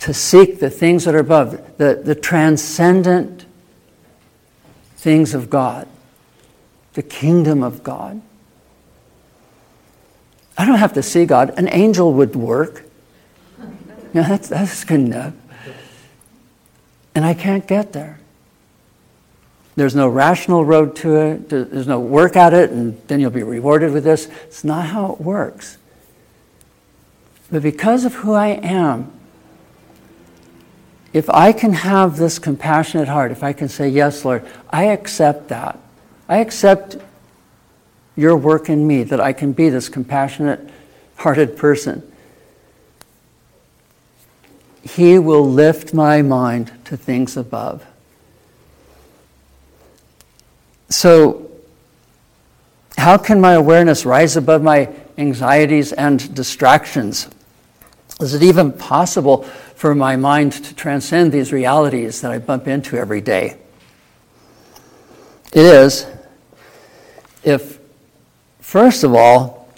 to 0.00 0.14
seek 0.14 0.60
the 0.60 0.70
things 0.70 1.04
that 1.04 1.14
are 1.14 1.18
above, 1.18 1.76
the, 1.78 2.00
the 2.02 2.14
transcendent 2.14 3.44
things 4.96 5.34
of 5.34 5.50
God 5.50 5.88
the 6.94 7.02
kingdom 7.02 7.62
of 7.62 7.82
God. 7.82 8.20
I 10.60 10.66
don't 10.66 10.76
have 10.76 10.92
to 10.92 11.02
see 11.02 11.24
God. 11.24 11.54
An 11.56 11.68
angel 11.72 12.12
would 12.12 12.36
work. 12.36 12.84
Yeah, 14.12 14.28
that's, 14.28 14.48
that's 14.48 14.84
good 14.84 15.00
enough. 15.00 15.32
And 17.14 17.24
I 17.24 17.32
can't 17.32 17.66
get 17.66 17.94
there. 17.94 18.20
There's 19.74 19.94
no 19.94 20.06
rational 20.06 20.62
road 20.62 20.96
to 20.96 21.16
it. 21.16 21.48
There's 21.48 21.86
no 21.86 21.98
work 21.98 22.36
at 22.36 22.52
it, 22.52 22.72
and 22.72 23.00
then 23.08 23.20
you'll 23.20 23.30
be 23.30 23.42
rewarded 23.42 23.94
with 23.94 24.04
this. 24.04 24.28
It's 24.48 24.62
not 24.62 24.84
how 24.88 25.14
it 25.14 25.20
works. 25.22 25.78
But 27.50 27.62
because 27.62 28.04
of 28.04 28.16
who 28.16 28.34
I 28.34 28.48
am, 28.48 29.10
if 31.14 31.30
I 31.30 31.52
can 31.52 31.72
have 31.72 32.18
this 32.18 32.38
compassionate 32.38 33.08
heart, 33.08 33.32
if 33.32 33.42
I 33.42 33.54
can 33.54 33.70
say, 33.70 33.88
Yes, 33.88 34.26
Lord, 34.26 34.46
I 34.68 34.88
accept 34.88 35.48
that. 35.48 35.78
I 36.28 36.36
accept 36.36 36.98
your 38.16 38.36
work 38.36 38.68
in 38.68 38.86
me, 38.86 39.02
that 39.04 39.20
I 39.20 39.32
can 39.32 39.52
be 39.52 39.68
this 39.68 39.88
compassionate 39.88 40.68
hearted 41.16 41.56
person. 41.56 42.02
He 44.82 45.18
will 45.18 45.48
lift 45.48 45.92
my 45.92 46.22
mind 46.22 46.72
to 46.86 46.96
things 46.96 47.36
above. 47.36 47.84
So, 50.88 51.50
how 52.96 53.16
can 53.16 53.40
my 53.40 53.52
awareness 53.52 54.04
rise 54.04 54.36
above 54.36 54.62
my 54.62 54.92
anxieties 55.16 55.92
and 55.92 56.34
distractions? 56.34 57.28
Is 58.20 58.34
it 58.34 58.42
even 58.42 58.72
possible 58.72 59.44
for 59.74 59.94
my 59.94 60.16
mind 60.16 60.52
to 60.52 60.74
transcend 60.74 61.32
these 61.32 61.52
realities 61.52 62.20
that 62.20 62.30
I 62.30 62.38
bump 62.38 62.68
into 62.68 62.96
every 62.96 63.20
day? 63.20 63.56
It 65.52 65.64
is 65.64 66.06
if, 67.42 67.79
first 68.70 69.02
of 69.02 69.12
all, 69.16 69.68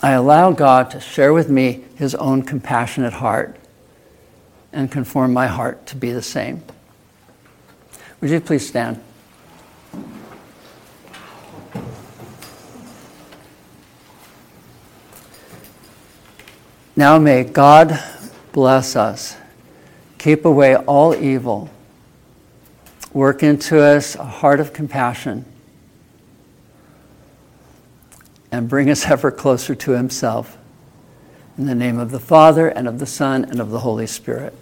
I 0.00 0.12
allow 0.12 0.52
God 0.52 0.92
to 0.92 1.00
share 1.00 1.32
with 1.32 1.50
me 1.50 1.82
his 1.96 2.14
own 2.14 2.42
compassionate 2.42 3.14
heart 3.14 3.56
and 4.72 4.92
conform 4.92 5.32
my 5.32 5.48
heart 5.48 5.86
to 5.86 5.96
be 5.96 6.12
the 6.12 6.22
same. 6.22 6.62
Would 8.20 8.30
you 8.30 8.40
please 8.40 8.64
stand? 8.64 9.02
Now 16.94 17.18
may 17.18 17.42
God 17.42 17.98
bless 18.52 18.94
us, 18.94 19.36
keep 20.16 20.44
away 20.44 20.76
all 20.76 21.12
evil, 21.12 21.68
work 23.12 23.42
into 23.42 23.82
us 23.82 24.14
a 24.14 24.24
heart 24.24 24.60
of 24.60 24.72
compassion 24.72 25.44
and 28.52 28.68
bring 28.68 28.90
us 28.90 29.06
ever 29.06 29.30
closer 29.30 29.74
to 29.74 29.92
Himself. 29.92 30.58
In 31.58 31.66
the 31.66 31.74
name 31.74 31.98
of 31.98 32.10
the 32.10 32.20
Father, 32.20 32.68
and 32.68 32.88
of 32.88 32.98
the 32.98 33.06
Son, 33.06 33.44
and 33.44 33.60
of 33.60 33.70
the 33.70 33.80
Holy 33.80 34.06
Spirit. 34.06 34.54